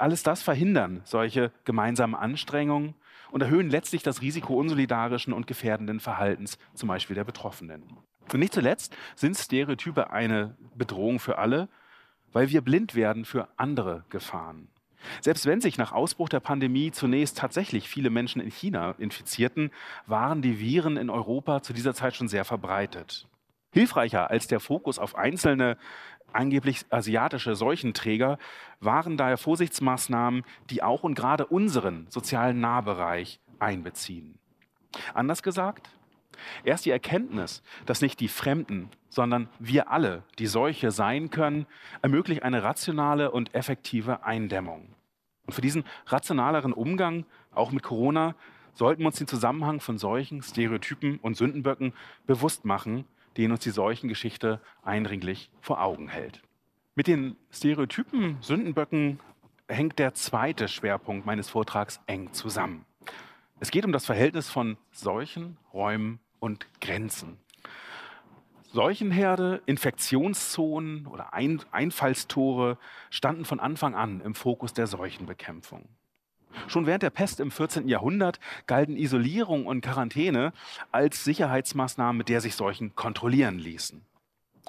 [0.00, 2.94] alles das verhindern solche gemeinsamen Anstrengungen
[3.30, 7.84] und erhöhen letztlich das Risiko unsolidarischen und gefährdenden Verhaltens, zum Beispiel der Betroffenen.
[8.32, 11.68] Und nicht zuletzt sind Stereotype eine Bedrohung für alle,
[12.32, 14.68] weil wir blind werden für andere Gefahren.
[15.20, 19.70] Selbst wenn sich nach Ausbruch der Pandemie zunächst tatsächlich viele Menschen in China infizierten,
[20.06, 23.28] waren die Viren in Europa zu dieser Zeit schon sehr verbreitet.
[23.70, 25.76] Hilfreicher als der Fokus auf einzelne
[26.32, 28.38] angeblich asiatische Seuchenträger
[28.80, 34.38] waren daher Vorsichtsmaßnahmen, die auch und gerade unseren sozialen Nahbereich einbeziehen.
[35.14, 35.90] Anders gesagt,
[36.64, 41.66] erst die Erkenntnis, dass nicht die Fremden, sondern wir alle die Seuche sein können,
[42.02, 44.94] ermöglicht eine rationale und effektive Eindämmung.
[45.46, 48.34] Und für diesen rationaleren Umgang, auch mit Corona,
[48.74, 51.94] sollten wir uns den Zusammenhang von Seuchen, Stereotypen und Sündenböcken
[52.26, 53.06] bewusst machen
[53.38, 56.42] den uns die Seuchengeschichte eindringlich vor Augen hält.
[56.94, 59.20] Mit den Stereotypen, Sündenböcken
[59.68, 62.84] hängt der zweite Schwerpunkt meines Vortrags eng zusammen.
[63.60, 67.38] Es geht um das Verhältnis von Seuchen, Räumen und Grenzen.
[68.72, 72.76] Seuchenherde, Infektionszonen oder Ein Einfallstore
[73.08, 75.88] standen von Anfang an im Fokus der Seuchenbekämpfung.
[76.66, 77.88] Schon während der Pest im 14.
[77.88, 80.52] Jahrhundert galten Isolierung und Quarantäne
[80.92, 84.02] als Sicherheitsmaßnahmen, mit der sich Seuchen kontrollieren ließen.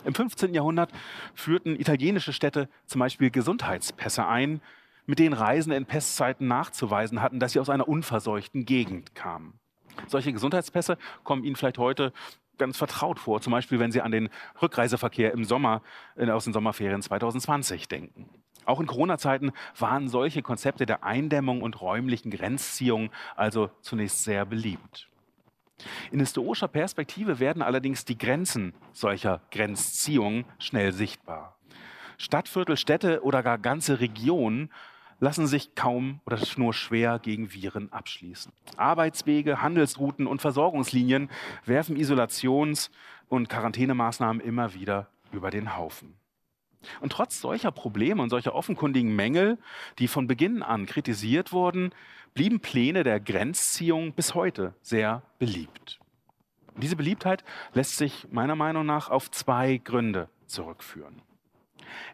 [0.06, 0.54] Im 15.
[0.54, 0.92] Jahrhundert
[1.34, 4.62] führten italienische Städte zum Beispiel Gesundheitspässe ein,
[5.06, 9.60] mit denen Reisende in Pestzeiten nachzuweisen hatten, dass sie aus einer unverseuchten Gegend kamen.
[10.08, 12.14] Solche Gesundheitspässe kommen Ihnen vielleicht heute
[12.58, 14.30] ganz vertraut vor, zum Beispiel wenn Sie an den
[14.62, 15.82] Rückreiseverkehr im Sommer
[16.16, 18.30] äh, aus den Sommerferien 2020 denken.
[18.66, 25.10] Auch in Corona-Zeiten waren solche Konzepte der Eindämmung und räumlichen Grenzziehung also zunächst sehr beliebt.
[26.12, 31.58] In historischer Perspektive werden allerdings die Grenzen solcher Grenzziehungen schnell sichtbar.
[32.18, 34.70] Stadtviertel, Städte oder gar ganze Regionen
[35.20, 38.52] lassen sich kaum oder nur schwer gegen Viren abschließen.
[38.78, 41.30] Arbeitswege, Handelsrouten und Versorgungslinien
[41.66, 42.90] werfen Isolations-
[43.28, 46.16] und Quarantänemaßnahmen immer wieder über den Haufen.
[47.02, 49.58] Und trotz solcher Probleme und solcher offenkundigen Mängel,
[50.00, 51.92] die von Beginn an kritisiert wurden,
[52.34, 56.00] blieben Pläne der Grenzziehung bis heute sehr beliebt.
[56.78, 61.22] Diese Beliebtheit lässt sich meiner Meinung nach auf zwei Gründe zurückführen.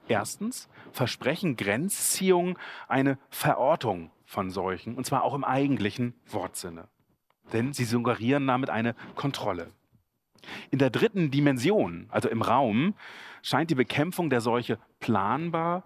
[0.08, 6.88] Erstens versprechen Grenzziehungen eine Verortung von Seuchen, und zwar auch im eigentlichen Wortsinne.
[7.54, 9.71] Denn sie suggerieren damit eine Kontrolle.
[10.71, 12.95] In der dritten Dimension, also im Raum,
[13.45, 15.84] scheint die Bekämpfung der Seuche planbar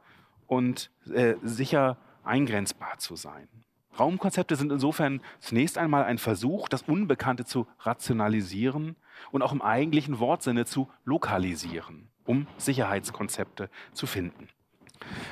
[0.48, 3.48] und äh, sicher eingrenzbar zu sein.
[4.00, 8.96] Raumkonzepte sind insofern zunächst einmal ein Versuch, das Unbekannte zu rationalisieren
[9.32, 14.50] und auch im eigentlichen Wortsinne zu lokalisieren um Sicherheitskonzepte zu finden.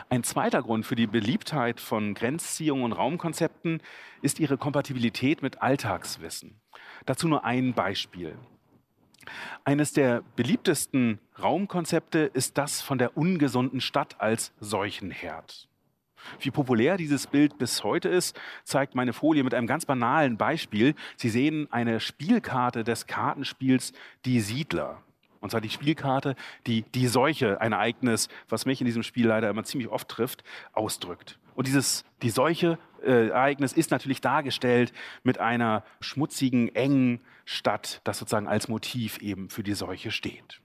[0.09, 3.83] Ein zweiter Grund für die Beliebtheit von Grenzziehungen und Raumkonzepten
[4.23, 6.59] ist ihre Kompatibilität mit Alltagswissen.
[7.05, 8.35] Dazu nur ein Beispiel.
[9.63, 15.67] Eines der beliebtesten Raumkonzepte ist das von der ungesunden Stadt als Seuchenherd.
[16.39, 20.95] Wie populär dieses Bild bis heute ist, zeigt meine Folie mit einem ganz banalen Beispiel.
[21.15, 23.93] Sie sehen eine Spielkarte des Kartenspiels
[24.25, 25.03] Die Siedler.
[25.39, 29.49] Und zwar die Spielkarte, die die Seuche, ein Ereignis, was mich in diesem Spiel leider
[29.49, 31.39] immer ziemlich oft trifft, ausdrückt.
[31.55, 38.19] Und dieses, die Seuche äh, Ereignis ist natürlich dargestellt mit einer schmutzigen, engen Stadt, das
[38.19, 40.61] sozusagen als Motiv eben für die Seuche steht.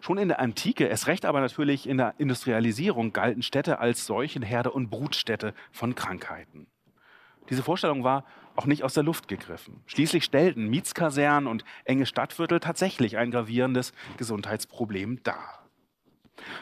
[0.00, 4.70] Schon in der Antike, es recht aber natürlich in der Industrialisierung, galten Städte als Seuchenherde
[4.70, 6.66] und Brutstätte von Krankheiten.
[7.50, 8.24] Diese Vorstellung war
[8.56, 9.82] auch nicht aus der Luft gegriffen.
[9.86, 15.62] Schließlich stellten Mietskasernen und enge Stadtviertel tatsächlich ein gravierendes Gesundheitsproblem dar.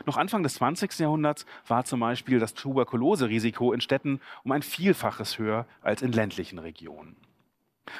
[0.06, 0.98] Noch Anfang des 20.
[0.98, 6.58] Jahrhunderts war zum Beispiel das Tuberkuloserisiko in Städten um ein Vielfaches höher als in ländlichen
[6.58, 7.16] Regionen.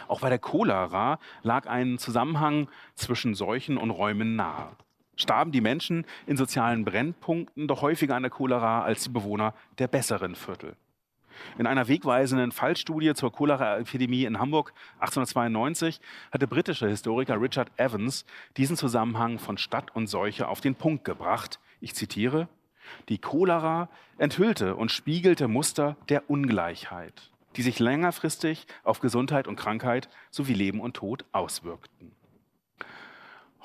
[0.08, 4.76] Auch bei der Cholera lag ein Zusammenhang zwischen Seuchen und Räumen nahe.
[5.16, 9.88] Starben die Menschen in sozialen Brennpunkten doch häufiger an der Cholera als die Bewohner der
[9.88, 10.76] besseren Viertel.
[11.58, 16.00] In einer wegweisenden Fallstudie zur Cholera-Epidemie in Hamburg 1892
[16.30, 18.24] hat der britische Historiker Richard Evans
[18.56, 21.60] diesen Zusammenhang von Stadt und Seuche auf den Punkt gebracht.
[21.80, 22.48] Ich zitiere,
[23.08, 30.08] die Cholera enthüllte und spiegelte Muster der Ungleichheit, die sich längerfristig auf Gesundheit und Krankheit
[30.30, 32.12] sowie Leben und Tod auswirkten.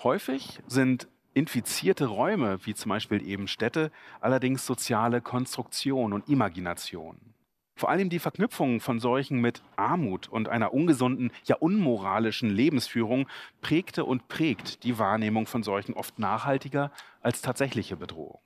[0.04, 7.18] Häufig sind infizierte Räume, wie zum Beispiel eben Städte, allerdings soziale Konstruktion und Imagination.
[7.78, 13.28] Vor allem die Verknüpfung von Seuchen mit Armut und einer ungesunden, ja unmoralischen Lebensführung
[13.60, 18.40] prägte und prägt die Wahrnehmung von Seuchen oft nachhaltiger als tatsächliche Bedrohung.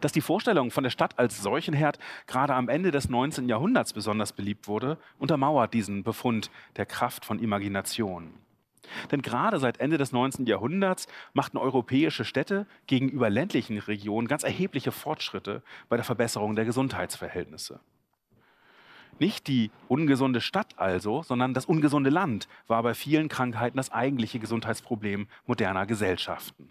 [0.00, 3.50] Dass die Vorstellung von der Stadt als Seuchenherd gerade am Ende des 19.
[3.50, 8.32] Jahrhunderts besonders beliebt wurde, untermauert diesen Befund der Kraft von Imagination.
[9.10, 10.46] Denn gerade seit Ende des 19.
[10.46, 17.80] Jahrhunderts machten europäische Städte gegenüber ländlichen Regionen ganz erhebliche Fortschritte bei der Verbesserung der Gesundheitsverhältnisse.
[19.18, 24.38] Nicht die ungesunde Stadt also, sondern das ungesunde Land war bei vielen Krankheiten das eigentliche
[24.38, 26.70] Gesundheitsproblem moderner Gesellschaften.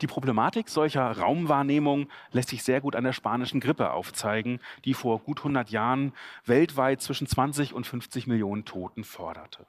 [0.00, 5.20] Die Problematik solcher Raumwahrnehmung lässt sich sehr gut an der spanischen Grippe aufzeigen, die vor
[5.20, 6.12] gut 100 Jahren
[6.44, 9.66] weltweit zwischen 20 und 50 Millionen Toten forderte.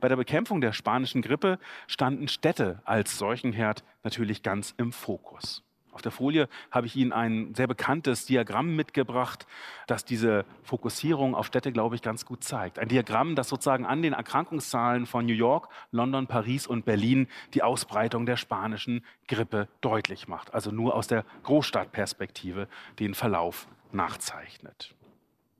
[0.00, 5.62] Bei der Bekämpfung der spanischen Grippe standen Städte als Seuchenherd natürlich ganz im Fokus.
[5.94, 9.46] Auf der Folie habe ich Ihnen ein sehr bekanntes Diagramm mitgebracht,
[9.86, 12.80] das diese Fokussierung auf Städte, glaube ich, ganz gut zeigt.
[12.80, 17.62] Ein Diagramm, das sozusagen an den Erkrankungszahlen von New York, London, Paris und Berlin die
[17.62, 20.52] Ausbreitung der spanischen Grippe deutlich macht.
[20.52, 22.66] Also nur aus der Großstadtperspektive
[22.98, 24.94] den Verlauf nachzeichnet.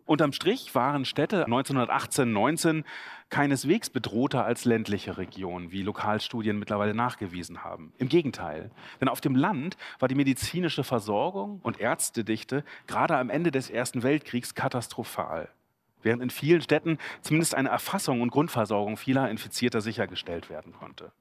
[0.07, 2.85] Unterm Strich waren Städte 1918, 19
[3.31, 7.95] keineswegs bedrohter als ländliche Regionen, wie Lokalstudien mittlerweile nachgewiesen haben.
[7.97, 8.71] Im Gegenteil.
[9.01, 14.03] Denn auf dem Land war die medizinische Versorgung und Ärztedichte gerade am Ende des Ersten
[14.03, 15.49] Weltkriegs katastrophal.
[16.03, 21.13] Während in vielen Städten zumindest eine Erfassung und Grundversorgung vieler Infizierter sichergestellt werden konnte.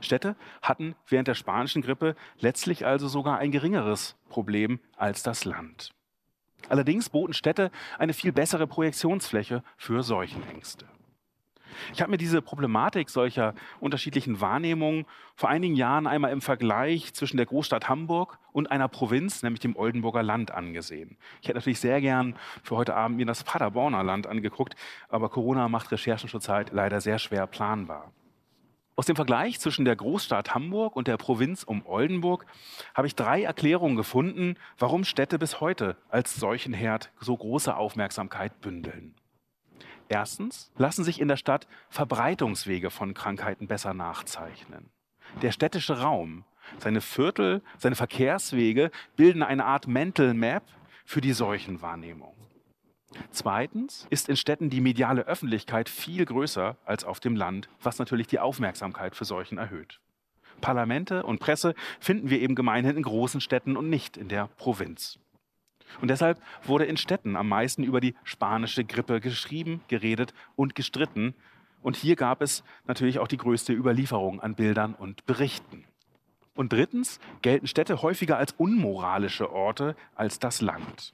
[0.00, 5.92] Städte hatten während der spanischen Grippe letztlich also sogar ein geringeres Problem als das Land.
[6.68, 10.86] Allerdings boten Städte eine viel bessere Projektionsfläche für Seuchenängste.
[11.92, 17.36] Ich habe mir diese Problematik solcher unterschiedlichen Wahrnehmungen vor einigen Jahren einmal im Vergleich zwischen
[17.36, 21.16] der Großstadt Hamburg und einer Provinz, nämlich dem Oldenburger Land, angesehen.
[21.40, 24.76] Ich hätte natürlich sehr gern für heute Abend mir das Paderborner Land angeguckt,
[25.08, 28.12] aber Corona macht Recherchen zurzeit leider sehr schwer planbar.
[28.96, 32.46] Aus dem Vergleich zwischen der Großstadt Hamburg und der Provinz um Oldenburg
[32.94, 39.16] habe ich drei Erklärungen gefunden, warum Städte bis heute als Seuchenherd so große Aufmerksamkeit bündeln.
[40.08, 44.90] Erstens lassen sich in der Stadt Verbreitungswege von Krankheiten besser nachzeichnen.
[45.42, 46.44] Der städtische Raum,
[46.78, 50.62] seine Viertel, seine Verkehrswege bilden eine Art Mental Map
[51.04, 52.43] für die Seuchenwahrnehmung.
[53.30, 58.26] Zweitens ist in Städten die mediale Öffentlichkeit viel größer als auf dem Land, was natürlich
[58.26, 60.00] die Aufmerksamkeit für Seuchen erhöht.
[60.60, 65.18] Parlamente und Presse finden wir eben gemeinhin in großen Städten und nicht in der Provinz.
[66.00, 71.34] Und deshalb wurde in Städten am meisten über die spanische Grippe geschrieben, geredet und gestritten.
[71.82, 75.84] Und hier gab es natürlich auch die größte Überlieferung an Bildern und Berichten.
[76.54, 81.12] Und drittens gelten Städte häufiger als unmoralische Orte als das Land.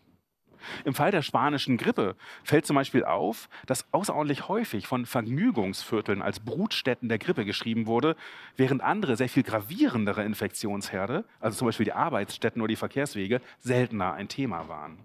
[0.85, 6.41] Im Fall der spanischen Grippe fällt zum Beispiel auf, dass außerordentlich häufig von Vergnügungsvierteln als
[6.41, 8.17] Brutstätten der Grippe geschrieben wurde,
[8.57, 14.15] während andere, sehr viel gravierendere Infektionsherde, also zum Beispiel die Arbeitsstätten oder die Verkehrswege, seltener
[14.15, 14.99] ein Thema waren.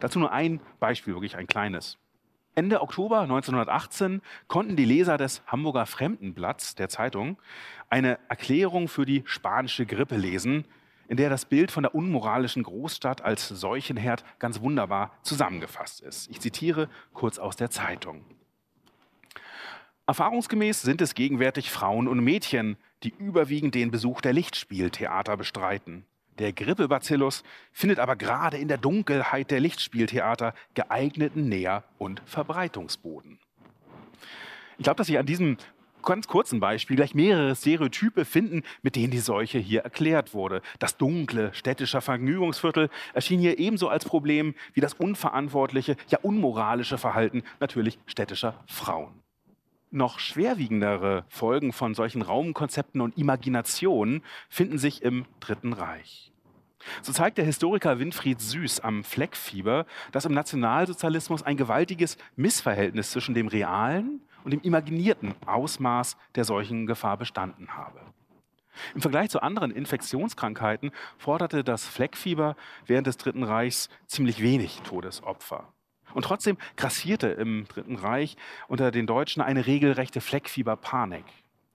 [0.00, 1.98] Dazu nur ein Beispiel, wirklich ein kleines.
[2.56, 7.36] Ende Oktober 1918 konnten die Leser des Hamburger Fremdenblatts der Zeitung
[7.90, 10.64] eine Erklärung für die spanische Grippe lesen,
[11.08, 16.30] in der das Bild von der unmoralischen Großstadt als Seuchenherd ganz wunderbar zusammengefasst ist.
[16.30, 18.24] Ich zitiere kurz aus der Zeitung.
[20.06, 26.04] Erfahrungsgemäß sind es gegenwärtig Frauen und Mädchen, die überwiegend den Besuch der Lichtspieltheater bestreiten.
[26.38, 33.38] Der Grippebacillus findet aber gerade in der Dunkelheit der Lichtspieltheater geeigneten Nähr- und Verbreitungsboden.
[34.76, 35.56] Ich glaube, dass ich an diesem
[36.04, 40.62] ganz kurzen Beispiel gleich mehrere Stereotype finden, mit denen die Seuche hier erklärt wurde.
[40.78, 47.42] Das dunkle städtische Vergnügungsviertel erschien hier ebenso als Problem wie das unverantwortliche, ja unmoralische Verhalten
[47.60, 49.24] natürlich städtischer Frauen.
[49.90, 56.32] Noch schwerwiegendere Folgen von solchen Raumkonzepten und Imaginationen finden sich im Dritten Reich.
[57.02, 63.34] So zeigt der Historiker Winfried Süß am Fleckfieber, dass im Nationalsozialismus ein gewaltiges Missverhältnis zwischen
[63.34, 68.00] dem realen und dem imaginierten Ausmaß der solchen Gefahr bestanden habe.
[68.94, 75.72] Im Vergleich zu anderen Infektionskrankheiten forderte das Fleckfieber während des Dritten Reichs ziemlich wenig Todesopfer.
[76.12, 78.36] Und trotzdem grassierte im Dritten Reich
[78.68, 81.24] unter den Deutschen eine regelrechte Fleckfieberpanik.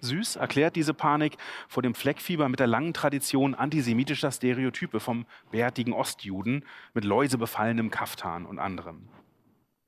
[0.02, 5.92] Süß erklärt diese Panik vor dem Fleckfieber mit der langen Tradition antisemitischer Stereotype vom bärtigen
[5.92, 9.10] Ostjuden mit läusebefallenem Kaftan und anderem.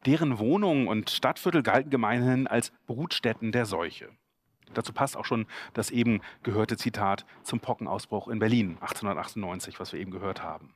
[0.06, 4.10] Deren Wohnungen und Stadtviertel galten gemeinhin als Brutstätten der Seuche.
[4.74, 10.00] Dazu passt auch schon das eben gehörte Zitat zum Pockenausbruch in Berlin 1898, was wir
[10.00, 10.74] eben gehört haben.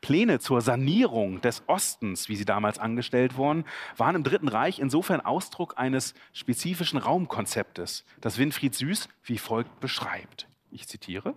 [0.00, 3.64] Pläne zur Sanierung des Ostens, wie sie damals angestellt wurden,
[3.96, 10.48] waren im Dritten Reich insofern Ausdruck eines spezifischen Raumkonzeptes, das Winfried Süß wie folgt beschreibt.
[10.70, 11.34] Ich zitiere.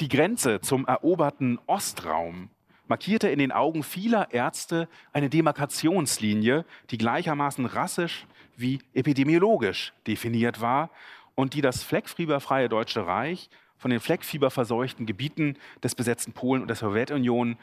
[0.00, 2.50] Die Grenze zum eroberten Ostraum
[2.90, 8.26] markierte in den Augen vieler Ärzte eine Demarkationslinie, die gleichermaßen rassisch
[8.56, 10.90] wie epidemiologisch definiert war
[11.36, 13.48] und die das fleckfieberfreie Deutsche Reich
[13.78, 17.56] von den fleckfieberverseuchten Gebieten des besetzten Polen und der Sowjetunion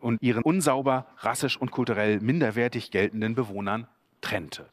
[0.00, 3.86] und ihren unsauber, rassisch und kulturell minderwertig geltenden Bewohnern
[4.22, 4.70] trennte.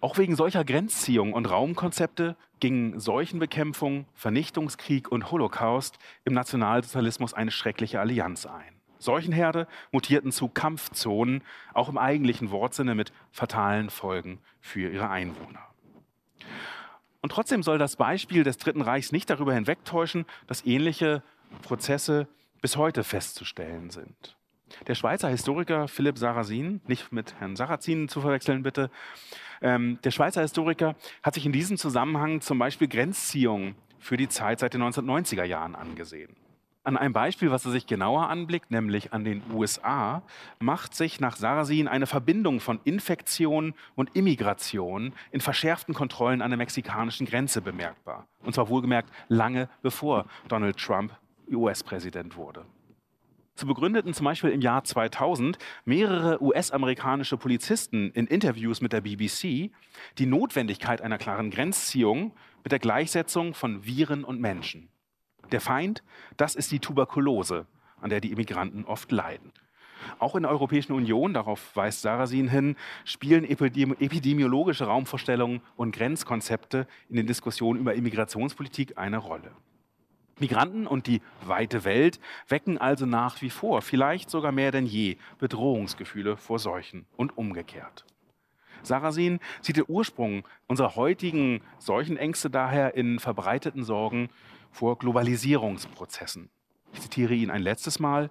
[0.00, 7.98] Auch wegen solcher Grenzziehung und Raumkonzepte gingen Seuchenbekämpfung, Vernichtungskrieg und Holocaust im Nationalsozialismus eine schreckliche
[7.98, 8.78] Allianz ein.
[9.00, 11.42] Seuchenherde mutierten zu Kampfzonen,
[11.74, 15.66] auch im eigentlichen Wortsinne mit fatalen Folgen für ihre Einwohner.
[17.20, 21.22] Und trotzdem soll das Beispiel des Dritten Reichs nicht darüber hinwegtäuschen, dass ähnliche
[21.62, 22.28] Prozesse
[22.60, 24.37] bis heute festzustellen sind.
[24.86, 28.90] Der Schweizer Historiker Philipp Sarrazin, nicht mit Herrn Sarrazin zu verwechseln bitte,
[29.60, 34.60] ähm, der Schweizer Historiker hat sich in diesem Zusammenhang zum Beispiel Grenzziehungen für die Zeit
[34.60, 36.36] seit den 1990er Jahren angesehen.
[36.84, 40.22] An einem Beispiel, was er sich genauer anblickt, nämlich an den USA,
[40.58, 46.56] macht sich nach Sarasin eine Verbindung von Infektion und Immigration in verschärften Kontrollen an der
[46.56, 48.26] mexikanischen Grenze bemerkbar.
[48.42, 51.12] Und zwar wohlgemerkt lange bevor Donald Trump
[51.50, 52.64] US-Präsident wurde.
[53.58, 59.72] So begründeten zum Beispiel im Jahr 2000 mehrere US-amerikanische Polizisten in Interviews mit der BBC
[60.18, 62.30] die Notwendigkeit einer klaren Grenzziehung
[62.62, 64.90] mit der Gleichsetzung von Viren und Menschen.
[65.50, 66.04] Der Feind,
[66.36, 67.66] das ist die Tuberkulose,
[68.00, 69.50] an der die Immigranten oft leiden.
[70.20, 77.16] Auch in der Europäischen Union, darauf weist Sarasin hin, spielen epidemiologische Raumvorstellungen und Grenzkonzepte in
[77.16, 79.50] den Diskussionen über Immigrationspolitik eine Rolle.
[80.40, 85.16] Migranten und die weite Welt wecken also nach wie vor, vielleicht sogar mehr denn je,
[85.38, 88.04] Bedrohungsgefühle vor Seuchen und umgekehrt.
[88.82, 94.30] Sarasin sieht den Ursprung unserer heutigen Seuchenängste daher in verbreiteten Sorgen
[94.70, 96.50] vor Globalisierungsprozessen.
[96.92, 98.30] Ich zitiere ihn ein letztes Mal.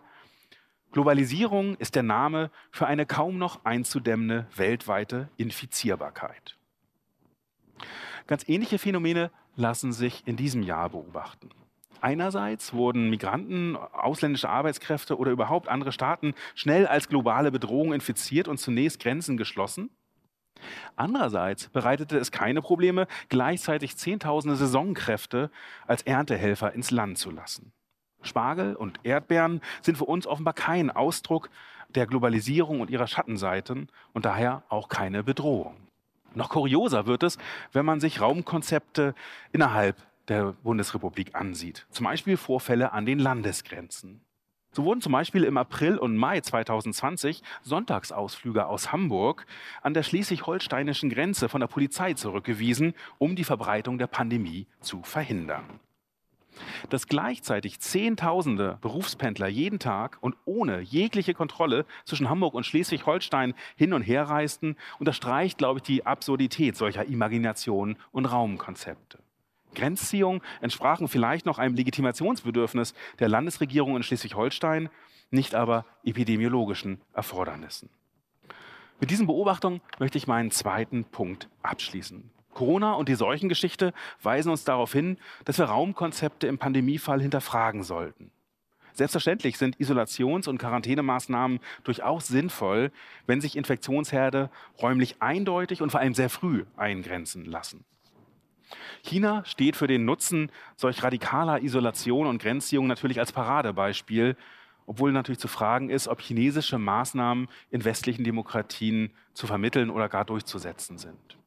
[0.91, 6.57] Globalisierung ist der Name für eine kaum noch einzudämmende weltweite Infizierbarkeit.
[8.25, 11.49] Ganz ähnliche Phänomene lassen sich in diesem Jahr beobachten.
[12.07, 18.59] Einerseits wurden Migranten, ausländische Arbeitskräfte oder überhaupt andere Staaten schnell als globale Bedrohung infiziert und
[18.59, 19.89] zunächst Grenzen geschlossen.
[20.95, 25.51] Andererseits bereitete es keine Probleme, gleichzeitig Zehntausende Saisonkräfte
[25.85, 27.73] als Erntehelfer ins Land zu lassen.
[28.21, 31.49] Spargel und Erdbeeren sind für uns offenbar kein Ausdruck
[31.89, 35.75] der Globalisierung und ihrer Schattenseiten und daher auch keine Bedrohung.
[36.35, 37.37] Noch kurioser wird es,
[37.73, 39.13] wenn man sich Raumkonzepte
[39.51, 39.97] innerhalb
[40.27, 41.85] der Bundesrepublik ansieht.
[41.89, 44.21] Zum Beispiel Vorfälle an den Landesgrenzen.
[44.71, 49.47] So wurden zum Beispiel im April und Mai 2020 Sonntagsausflüge aus Hamburg
[49.81, 55.79] an der schleswig-holsteinischen Grenze von der Polizei zurückgewiesen, um die Verbreitung der Pandemie zu verhindern.
[56.89, 63.93] Dass gleichzeitig Zehntausende Berufspendler jeden Tag und ohne jegliche Kontrolle zwischen Hamburg und Schleswig-Holstein hin
[63.93, 69.19] und her reisten, unterstreicht, glaube ich, die Absurdität solcher Imaginationen und Raumkonzepte.
[69.75, 74.89] Grenzziehungen entsprachen vielleicht noch einem Legitimationsbedürfnis der Landesregierung in Schleswig-Holstein,
[75.29, 77.89] nicht aber epidemiologischen Erfordernissen.
[78.99, 82.31] Mit diesen Beobachtungen möchte ich meinen zweiten Punkt abschließen.
[82.53, 83.93] Corona und die Seuchengeschichte
[84.23, 88.31] weisen uns darauf hin, dass wir Raumkonzepte im Pandemiefall hinterfragen sollten.
[88.93, 92.91] Selbstverständlich sind Isolations- und Quarantänemaßnahmen durchaus sinnvoll,
[93.27, 94.49] wenn sich Infektionsherde
[94.81, 97.85] räumlich eindeutig und vor allem sehr früh eingrenzen lassen.
[99.03, 104.35] China steht für den Nutzen solch radikaler Isolation und Grenzziehung natürlich als Paradebeispiel,
[104.85, 110.25] obwohl natürlich zu fragen ist, ob chinesische Maßnahmen in westlichen Demokratien zu vermitteln oder gar
[110.25, 111.37] durchzusetzen sind.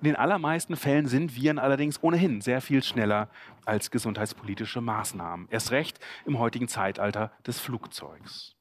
[0.00, 3.28] In den allermeisten Fällen sind Viren allerdings ohnehin sehr viel schneller
[3.64, 5.48] als gesundheitspolitische Maßnahmen.
[5.50, 8.54] Erst recht im heutigen Zeitalter des Flugzeugs.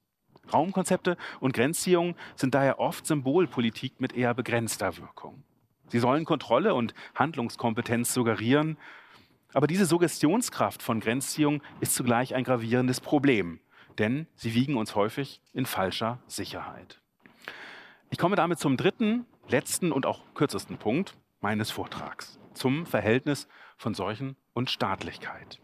[0.51, 5.43] Raumkonzepte und Grenzziehungen sind daher oft Symbolpolitik mit eher begrenzter Wirkung.
[5.87, 8.77] Sie sollen Kontrolle und Handlungskompetenz suggerieren,
[9.53, 13.59] aber diese Suggestionskraft von Grenzziehung ist zugleich ein gravierendes Problem,
[13.97, 16.99] denn sie wiegen uns häufig in falscher Sicherheit.
[18.09, 23.93] Ich komme damit zum dritten, letzten und auch kürzesten Punkt meines Vortrags, zum Verhältnis von
[23.93, 25.59] Seuchen und Staatlichkeit.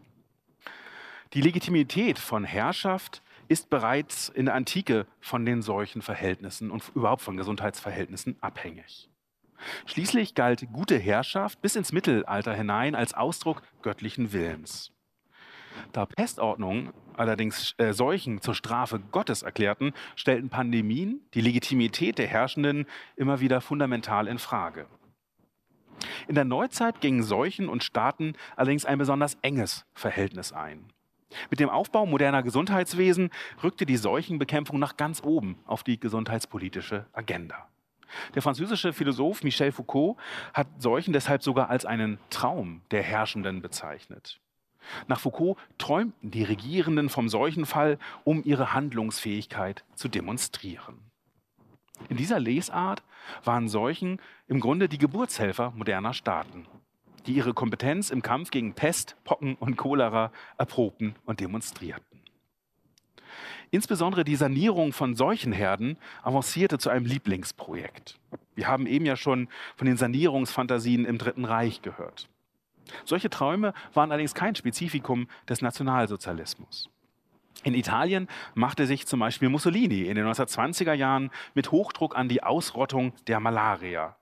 [1.34, 7.36] Die Legitimität von Herrschaft ist bereits in der Antike von den Seuchenverhältnissen und überhaupt von
[7.36, 9.10] Gesundheitsverhältnissen abhängig.
[9.86, 14.92] Schließlich galt gute Herrschaft bis ins Mittelalter hinein als Ausdruck göttlichen Willens.
[15.92, 22.86] Da Pestordnungen allerdings äh, Seuchen zur Strafe Gottes erklärten, stellten Pandemien die Legitimität der Herrschenden
[23.16, 24.86] immer wieder fundamental in Frage.
[26.28, 30.92] In der Neuzeit gingen Seuchen und Staaten allerdings ein besonders enges Verhältnis ein.
[31.50, 33.30] Mit dem Aufbau moderner Gesundheitswesen
[33.62, 37.68] rückte die Seuchenbekämpfung nach ganz oben auf die gesundheitspolitische Agenda.
[38.34, 40.16] Der französische Philosoph Michel Foucault
[40.54, 44.40] hat Seuchen deshalb sogar als einen Traum der Herrschenden bezeichnet.
[45.06, 50.98] Nach Foucault träumten die Regierenden vom Seuchenfall, um ihre Handlungsfähigkeit zu demonstrieren.
[52.08, 53.02] In dieser Lesart
[53.44, 56.66] waren Seuchen im Grunde die Geburtshelfer moderner Staaten,
[57.26, 62.11] die ihre Kompetenz im Kampf gegen Pest, Pocken und Cholera erprobten und demonstrierten.
[63.74, 68.18] Insbesondere die Sanierung von Seuchenherden avancierte zu einem Lieblingsprojekt.
[68.54, 72.28] Wir haben eben ja schon von den Sanierungsfantasien im Dritten Reich gehört.
[73.06, 76.90] Solche Träume waren allerdings kein Spezifikum des Nationalsozialismus.
[77.64, 82.42] In Italien machte sich zum Beispiel Mussolini in den 1920er Jahren mit Hochdruck an die
[82.42, 84.16] Ausrottung der Malaria.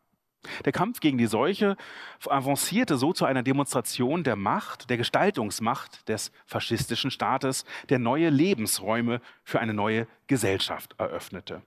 [0.64, 1.76] Der Kampf gegen die Seuche
[2.26, 9.20] avancierte so zu einer Demonstration der Macht, der Gestaltungsmacht des faschistischen Staates, der neue Lebensräume
[9.44, 11.62] für eine neue Gesellschaft eröffnete.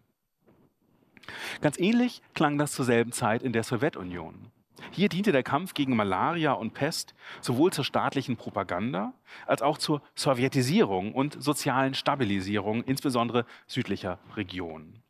[1.62, 4.52] Ganz ähnlich klang das zur selben Zeit in der Sowjetunion.
[4.92, 9.14] Hier diente der Kampf gegen Malaria und Pest sowohl zur staatlichen Propaganda
[9.46, 15.03] als auch zur Sowjetisierung und sozialen Stabilisierung, insbesondere südlicher Regionen.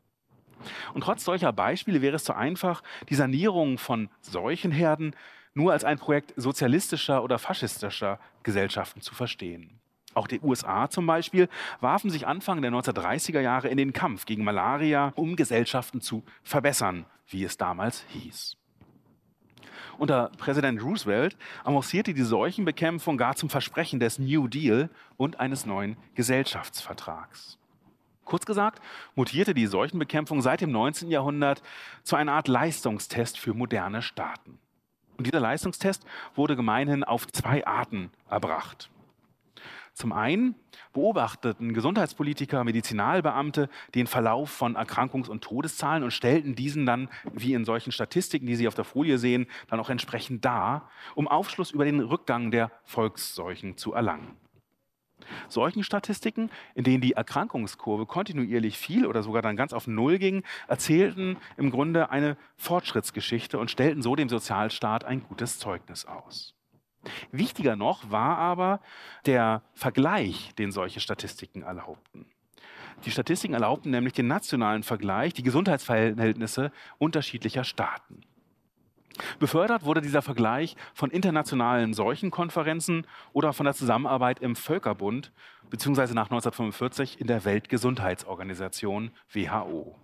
[0.93, 5.15] Und trotz solcher Beispiele wäre es zu einfach, die Sanierung von Seuchenherden
[5.53, 9.79] nur als ein Projekt sozialistischer oder faschistischer Gesellschaften zu verstehen.
[10.15, 11.49] Auch die USA zum Beispiel
[11.79, 17.05] warfen sich Anfang der 1930er Jahre in den Kampf gegen Malaria, um Gesellschaften zu verbessern,
[17.27, 18.57] wie es damals hieß.
[19.97, 25.97] Unter Präsident Roosevelt avancierte die Seuchenbekämpfung gar zum Versprechen des New Deal und eines neuen
[26.15, 27.57] Gesellschaftsvertrags.
[28.25, 28.81] Kurz gesagt,
[29.15, 31.09] mutierte die Seuchenbekämpfung seit dem 19.
[31.09, 31.61] Jahrhundert
[32.03, 34.59] zu einer Art Leistungstest für moderne Staaten.
[35.17, 36.05] Und dieser Leistungstest
[36.35, 38.89] wurde gemeinhin auf zwei Arten erbracht.
[39.93, 40.55] Zum einen
[40.91, 47.63] beobachteten Gesundheitspolitiker, Medizinalbeamte den Verlauf von Erkrankungs- und Todeszahlen und stellten diesen dann, wie in
[47.63, 51.85] solchen Statistiken, die Sie auf der Folie sehen, dann auch entsprechend dar, um Aufschluss über
[51.85, 54.35] den Rückgang der Volksseuchen zu erlangen.
[55.47, 61.37] Seuchenstatistiken, in denen die Erkrankungskurve kontinuierlich fiel oder sogar dann ganz auf Null ging, erzählten
[61.57, 66.55] im Grunde eine Fortschrittsgeschichte und stellten so dem Sozialstaat ein gutes Zeugnis aus.
[67.31, 68.79] Wichtiger noch war aber
[69.25, 72.25] der Vergleich, den solche Statistiken erlaubten.
[73.05, 78.21] Die Statistiken erlaubten nämlich den nationalen Vergleich, die Gesundheitsverhältnisse unterschiedlicher Staaten.
[79.39, 85.31] Befördert wurde dieser Vergleich von internationalen Seuchenkonferenzen oder von der Zusammenarbeit im Völkerbund
[85.69, 89.95] beziehungsweise nach 1945 in der Weltgesundheitsorganisation WHO.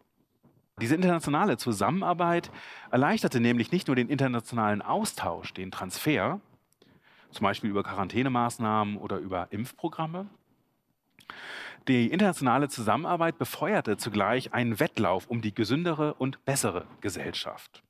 [0.81, 2.51] Diese internationale Zusammenarbeit
[2.89, 6.39] erleichterte nämlich nicht nur den internationalen Austausch, den Transfer,
[7.31, 10.27] zum Beispiel über Quarantänemaßnahmen oder über Impfprogramme.
[11.87, 17.83] Die internationale Zusammenarbeit befeuerte zugleich einen Wettlauf um die gesündere und bessere Gesellschaft.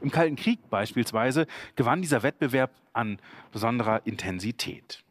[0.00, 3.18] Im Kalten Krieg beispielsweise gewann dieser Wettbewerb an
[3.52, 5.04] besonderer Intensität.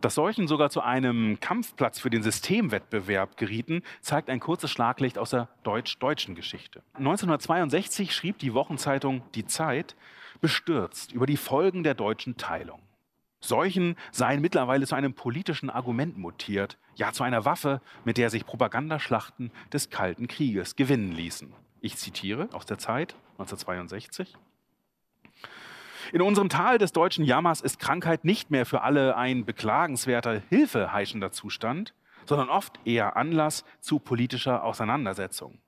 [0.00, 5.30] Dass solchen sogar zu einem Kampfplatz für den Systemwettbewerb gerieten, zeigt ein kurzes Schlaglicht aus
[5.30, 6.82] der deutsch-deutschen Geschichte.
[6.94, 9.96] 1962 schrieb die Wochenzeitung Die Zeit
[10.40, 12.80] bestürzt über die Folgen der deutschen Teilung.
[13.40, 18.44] Seuchen seien mittlerweile zu einem politischen Argument mutiert, ja zu einer Waffe, mit der sich
[18.44, 21.52] Propagandaschlachten des Kalten Krieges gewinnen ließen.
[21.80, 24.36] Ich zitiere aus der Zeit 1962.
[26.12, 31.32] In unserem Tal des deutschen Jammers ist Krankheit nicht mehr für alle ein beklagenswerter, hilfeheischender
[31.32, 31.94] Zustand,
[32.26, 35.58] sondern oft eher Anlass zu politischer Auseinandersetzung.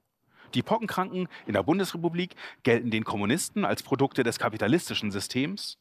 [0.55, 5.79] Die Pockenkranken in der Bundesrepublik gelten den Kommunisten als Produkte des kapitalistischen Systems.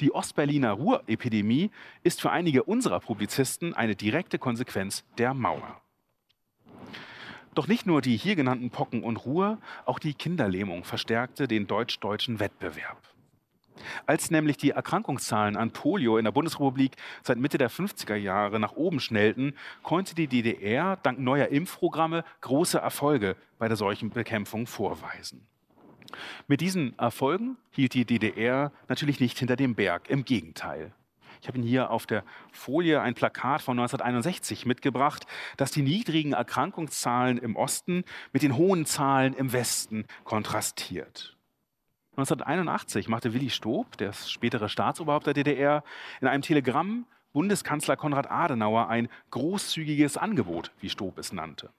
[0.00, 1.70] Die Ostberliner Ruhrepidemie
[2.02, 5.80] ist für einige unserer Publizisten eine direkte Konsequenz der Mauer.
[7.60, 12.40] Doch nicht nur die hier genannten Pocken und Ruhr, auch die Kinderlähmung verstärkte den deutsch-deutschen
[12.40, 12.96] Wettbewerb.
[14.06, 16.92] Als nämlich die Erkrankungszahlen an Polio in der Bundesrepublik
[17.22, 19.52] seit Mitte der 50er Jahre nach oben schnellten,
[19.82, 25.46] konnte die DDR dank neuer Impfprogramme große Erfolge bei der Seuchenbekämpfung vorweisen.
[26.48, 30.94] Mit diesen Erfolgen hielt die DDR natürlich nicht hinter dem Berg, im Gegenteil.
[31.40, 32.22] Ich habe Ihnen hier auf der
[32.52, 35.26] Folie ein Plakat von 1961 mitgebracht,
[35.56, 41.36] das die niedrigen Erkrankungszahlen im Osten mit den hohen Zahlen im Westen kontrastiert.
[42.12, 45.82] 1981 machte Willi Stob, der spätere Staatsoberhaupt der DDR,
[46.20, 51.70] in einem Telegramm Bundeskanzler Konrad Adenauer ein großzügiges Angebot, wie Stob es nannte.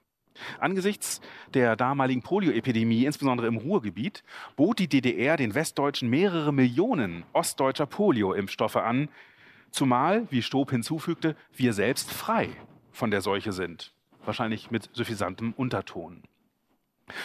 [0.58, 1.20] Angesichts
[1.52, 4.24] der damaligen Polioepidemie, insbesondere im Ruhrgebiet,
[4.56, 9.08] bot die DDR den Westdeutschen mehrere Millionen ostdeutscher Polio-Impfstoffe an,
[9.72, 12.50] Zumal, wie Stob hinzufügte, wir selbst frei
[12.92, 13.94] von der Seuche sind.
[14.24, 16.22] Wahrscheinlich mit suffisantem Unterton.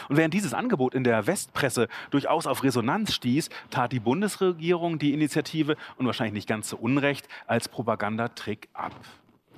[0.07, 5.13] Und während dieses Angebot in der Westpresse durchaus auf Resonanz stieß, tat die Bundesregierung die
[5.13, 8.95] Initiative und wahrscheinlich nicht ganz zu Unrecht als Propagandatrick ab.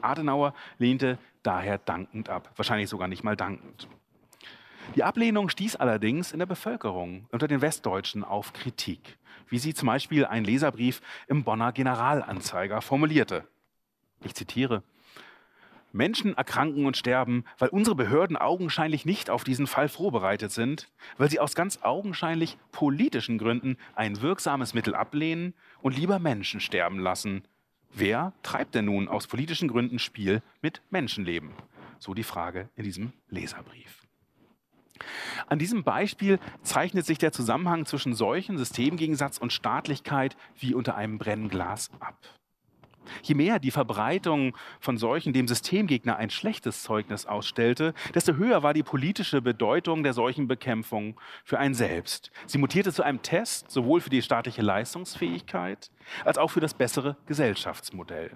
[0.02, 3.88] Adenauer lehnte daher dankend ab, wahrscheinlich sogar nicht mal dankend.
[4.96, 9.18] Die Ablehnung stieß allerdings in der Bevölkerung unter den Westdeutschen auf Kritik,
[9.50, 13.47] wie sie zum Beispiel ein Leserbrief im Bonner Generalanzeiger formulierte.
[14.24, 14.84] Ich zitiere.
[15.91, 20.88] Menschen erkranken und sterben, weil unsere Behörden augenscheinlich nicht auf diesen Fall vorbereitet sind,
[21.18, 27.00] weil sie aus ganz augenscheinlich politischen Gründen ein wirksames Mittel ablehnen und lieber Menschen sterben
[27.00, 27.43] lassen.
[27.91, 31.54] Wer treibt denn nun aus politischen Gründen Spiel mit Menschenleben?
[31.97, 33.99] So die Frage in diesem Leserbrief.
[35.47, 41.18] An diesem Beispiel zeichnet sich der Zusammenhang zwischen Seuchen, Systemgegensatz und Staatlichkeit wie unter einem
[41.18, 42.18] Brennglas ab.
[43.24, 48.74] Je mehr die Verbreitung von Seuchen dem Systemgegner ein schlechtes Zeugnis ausstellte, desto höher war
[48.74, 52.32] die politische Bedeutung der Seuchenbekämpfung für ein selbst.
[52.45, 55.91] Sie mutierte zu einem Test sowohl für die staatliche Leistungsfähigkeit
[56.26, 58.32] als auch für das bessere Gesellschaftsmodell.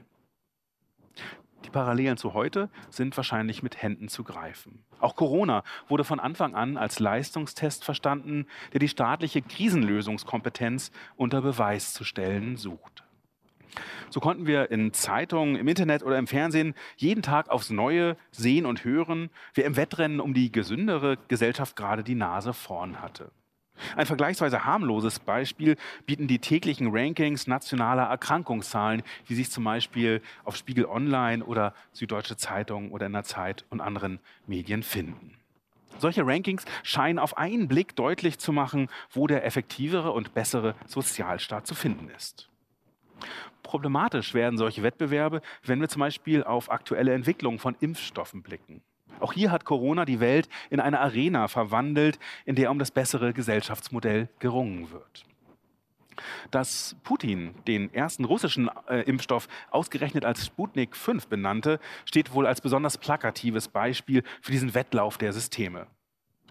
[1.65, 4.83] Die Parallelen zu heute sind wahrscheinlich mit Händen zu greifen.
[4.99, 11.93] Auch Corona wurde von Anfang an als Leistungstest verstanden, der die staatliche Krisenlösungskompetenz unter Beweis
[11.93, 13.03] zu stellen sucht.
[14.09, 18.65] So konnten wir in Zeitungen, im Internet oder im Fernsehen jeden Tag aufs Neue sehen
[18.65, 23.31] und hören, wer im Wettrennen um die gesündere Gesellschaft gerade die Nase vorn hatte.
[23.95, 30.55] Ein vergleichsweise harmloses Beispiel bieten die täglichen Rankings nationaler Erkrankungszahlen, wie sich zum Beispiel auf
[30.55, 35.37] Spiegel Online oder Süddeutsche Zeitung oder in der Zeit und anderen Medien finden.
[35.99, 41.67] Solche Rankings scheinen auf einen Blick deutlich zu machen, wo der effektivere und bessere Sozialstaat
[41.67, 42.49] zu finden ist.
[43.61, 48.81] Problematisch werden solche Wettbewerbe, wenn wir zum Beispiel auf aktuelle Entwicklungen von Impfstoffen blicken.
[49.19, 53.33] Auch hier hat Corona die Welt in eine Arena verwandelt, in der um das bessere
[53.33, 55.25] Gesellschaftsmodell gerungen wird.
[56.51, 62.61] Dass Putin den ersten russischen äh, Impfstoff ausgerechnet als Sputnik 5 benannte, steht wohl als
[62.61, 65.87] besonders plakatives Beispiel für diesen Wettlauf der Systeme.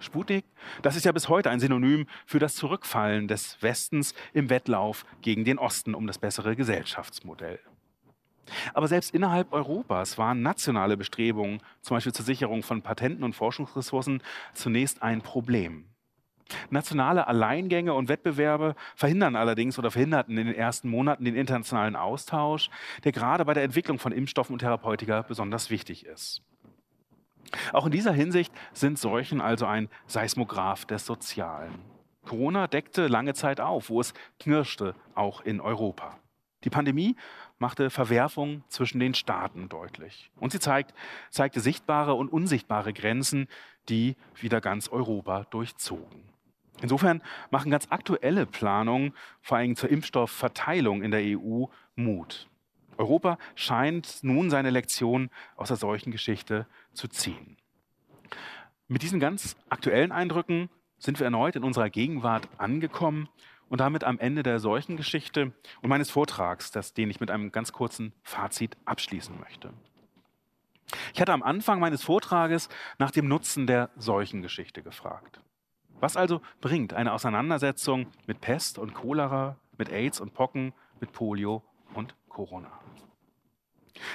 [0.01, 0.45] Sputnik,
[0.83, 5.45] das ist ja bis heute ein Synonym für das Zurückfallen des Westens im Wettlauf gegen
[5.45, 7.61] den Osten um das bessere Gesellschaftsmodell.
[8.75, 14.23] Aber selbst innerhalb Europas waren nationale Bestrebungen, zum Beispiel zur Sicherung von Patenten und Forschungsressourcen,
[14.55, 15.87] zunächst ein Problem.
[16.71, 22.69] Nationale Alleingänge und Wettbewerbe verhindern allerdings oder verhinderten in den ersten Monaten den internationalen Austausch,
[23.05, 26.43] der gerade bei der Entwicklung von Impfstoffen und Therapeutika besonders wichtig ist.
[27.73, 31.81] Auch in dieser Hinsicht sind Seuchen also ein Seismograph des Sozialen.
[32.25, 36.19] Corona deckte lange Zeit auf, wo es knirschte, auch in Europa.
[36.65, 37.17] Die Pandemie
[37.63, 40.31] machte Verwerfungen zwischen den Staaten deutlich.
[40.39, 40.93] Und sie zeigt,
[41.31, 43.49] zeigte sichtbare und unsichtbare Grenzen,
[43.89, 46.25] die wieder ganz Europa durchzogen.
[46.83, 52.49] Insofern machen ganz aktuelle Planungen, vor allem zur Impfstoffverteilung in der EU, Mut.
[52.99, 57.57] Europa scheint nun seine Lektion aus der Seuchengeschichte zu ziehen.
[58.89, 63.29] Mit diesen ganz aktuellen Eindrücken sind wir erneut in unserer Gegenwart angekommen
[63.73, 65.51] und damit am Ende der Seuchengeschichte
[65.81, 69.73] und meines Vortrags, das, den ich mit einem ganz kurzen Fazit abschließen möchte.
[71.15, 72.69] Ich hatte am Anfang meines Vortrages
[72.99, 75.41] nach dem Nutzen der Seuchengeschichte gefragt.
[76.01, 81.63] Was also bringt eine Auseinandersetzung mit Pest und Cholera, mit AIDS und Pocken, mit Polio
[81.95, 82.79] und Corona?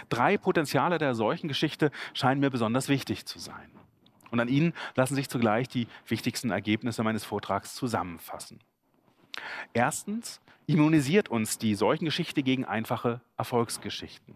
[0.10, 3.72] Drei Potenziale der Seuchengeschichte scheinen mir besonders wichtig zu sein.
[4.30, 8.60] Und an ihnen lassen sich zugleich die wichtigsten Ergebnisse meines Vortrags zusammenfassen.
[9.74, 14.36] Erstens immunisiert uns die Seuchengeschichte gegen einfache Erfolgsgeschichten.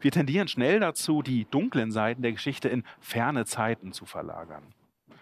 [0.00, 4.62] Wir tendieren schnell dazu, die dunklen Seiten der Geschichte in ferne Zeiten zu verlagern.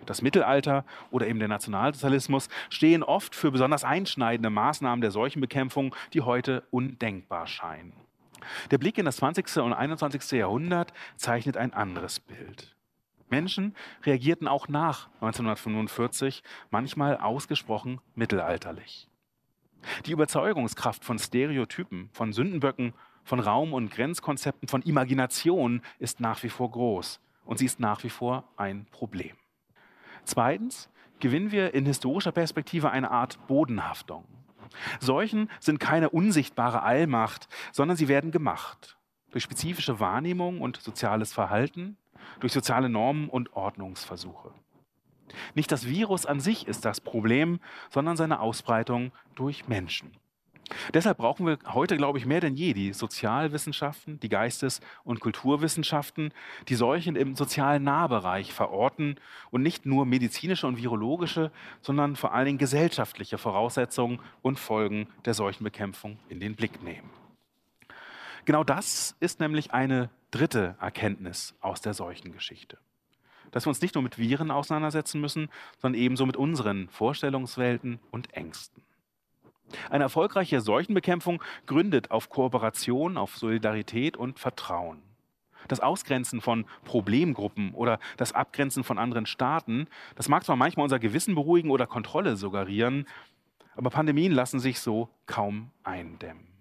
[0.07, 6.23] Das Mittelalter oder eben der Nationalsozialismus stehen oft für besonders einschneidende Maßnahmen der Seuchenbekämpfung, die
[6.23, 7.93] heute undenkbar scheinen.
[8.71, 9.59] Der Blick in das 20.
[9.59, 10.33] und 21.
[10.33, 12.75] Jahrhundert zeichnet ein anderes Bild.
[13.33, 13.74] Menschen
[14.05, 19.09] reagierten auch nach 1945 manchmal ausgesprochen mittelalterlich.
[20.07, 22.93] Die Überzeugungskraft von Stereotypen, von Sündenböcken,
[23.24, 28.05] von Raum- und Grenzkonzepten, von Imagination ist nach wie vor groß und sie ist nach
[28.05, 29.37] wie vor ein Problem.
[30.24, 34.24] Zweitens gewinnen wir in historischer Perspektive eine Art Bodenhaftung.
[35.01, 38.99] Seuchen sind keine unsichtbare Allmacht, sondern sie werden gemacht
[39.33, 41.97] durch spezifische Wahrnehmung und soziales Verhalten,
[42.41, 44.53] durch soziale Normen und Ordnungsversuche.
[45.55, 47.61] Nicht das Virus an sich ist das Problem,
[47.91, 50.12] sondern seine Ausbreitung durch Menschen.
[50.95, 56.33] Deshalb brauchen wir heute, glaube ich, mehr denn je die Sozialwissenschaften, die Geistes- und Kulturwissenschaften,
[56.68, 59.16] die Seuchen im sozialen Nahbereich verorten
[59.51, 61.51] und nicht nur medizinische und virologische,
[61.81, 67.22] sondern vor allen Dingen gesellschaftliche Voraussetzungen und Folgen der Seuchenbekämpfung in den Blick nehmen.
[68.45, 72.78] Genau das ist nämlich eine dritte Erkenntnis aus der Seuchengeschichte.
[73.53, 78.32] Dass wir uns nicht nur mit Viren auseinandersetzen müssen, sondern ebenso mit unseren Vorstellungswelten und
[78.32, 78.82] Ängsten.
[79.90, 85.03] Eine erfolgreiche Seuchenbekämpfung gründet auf Kooperation, auf Solidarität und Vertrauen.
[85.68, 89.86] Das Ausgrenzen von Problemgruppen oder das Abgrenzen von anderen Staaten,
[90.16, 93.07] das mag zwar manchmal unser Gewissen beruhigen oder Kontrolle suggerieren,
[93.76, 96.52] aber Pandemien lassen sich so kaum eindämmen.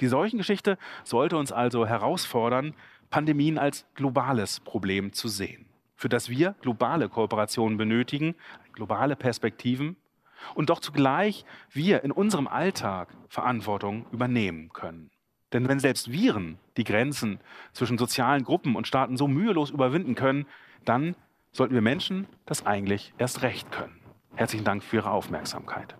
[0.00, 2.74] Die Seuchengeschichte sollte uns also herausfordern,
[3.10, 5.66] Pandemien als globales Problem zu sehen.
[6.00, 8.34] für das wir globale Kooperationen benötigen,
[8.72, 9.96] globale Perspektiven
[10.54, 15.10] und doch zugleich wir in unserem Alltag Verantwortung übernehmen können.
[15.52, 17.38] Denn wenn selbst Viren die Grenzen
[17.74, 20.46] zwischen sozialen Gruppen und Staaten so mühelos überwinden können,
[20.86, 21.16] dann
[21.52, 24.00] sollten wir Menschen das eigentlich erst recht können.
[24.36, 25.96] Herzlichen Dank für Ihre Aufmerksamkeit.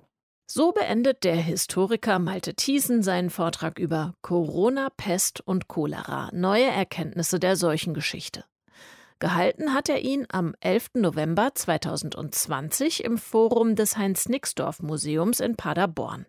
[0.53, 7.39] So beendet der Historiker Malte Thiesen seinen Vortrag über Corona, Pest und Cholera, neue Erkenntnisse
[7.39, 8.43] der Seuchengeschichte.
[9.21, 10.95] Gehalten hat er ihn am 11.
[10.95, 16.27] November 2020 im Forum des Heinz-Nixdorf-Museums in Paderborn.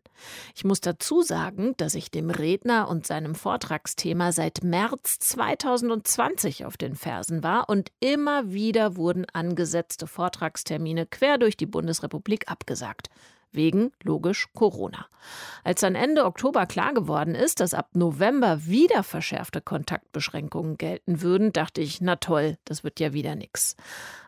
[0.53, 6.77] Ich muss dazu sagen, dass ich dem Redner und seinem Vortragsthema seit März 2020 auf
[6.77, 13.09] den Fersen war und immer wieder wurden angesetzte Vortragstermine quer durch die Bundesrepublik abgesagt
[13.51, 15.07] wegen logisch Corona.
[15.63, 21.53] Als dann Ende Oktober klar geworden ist, dass ab November wieder verschärfte Kontaktbeschränkungen gelten würden,
[21.53, 23.75] dachte ich, na toll, das wird ja wieder nix.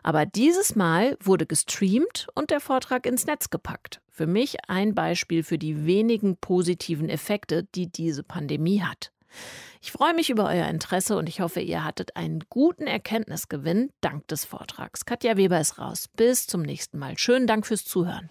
[0.02, 4.00] Aber dieses Mal wurde gestreamt und der Vortrag ins Netz gepackt.
[4.10, 9.10] Für mich ein Beispiel für die wenigen positiven Effekte, die diese Pandemie hat.
[9.80, 14.26] Ich freue mich über euer Interesse und ich hoffe, ihr hattet einen guten Erkenntnisgewinn dank
[14.28, 15.04] des Vortrags.
[15.04, 16.08] Katja Weber ist raus.
[16.16, 17.18] Bis zum nächsten Mal.
[17.18, 18.30] Schönen Dank fürs Zuhören.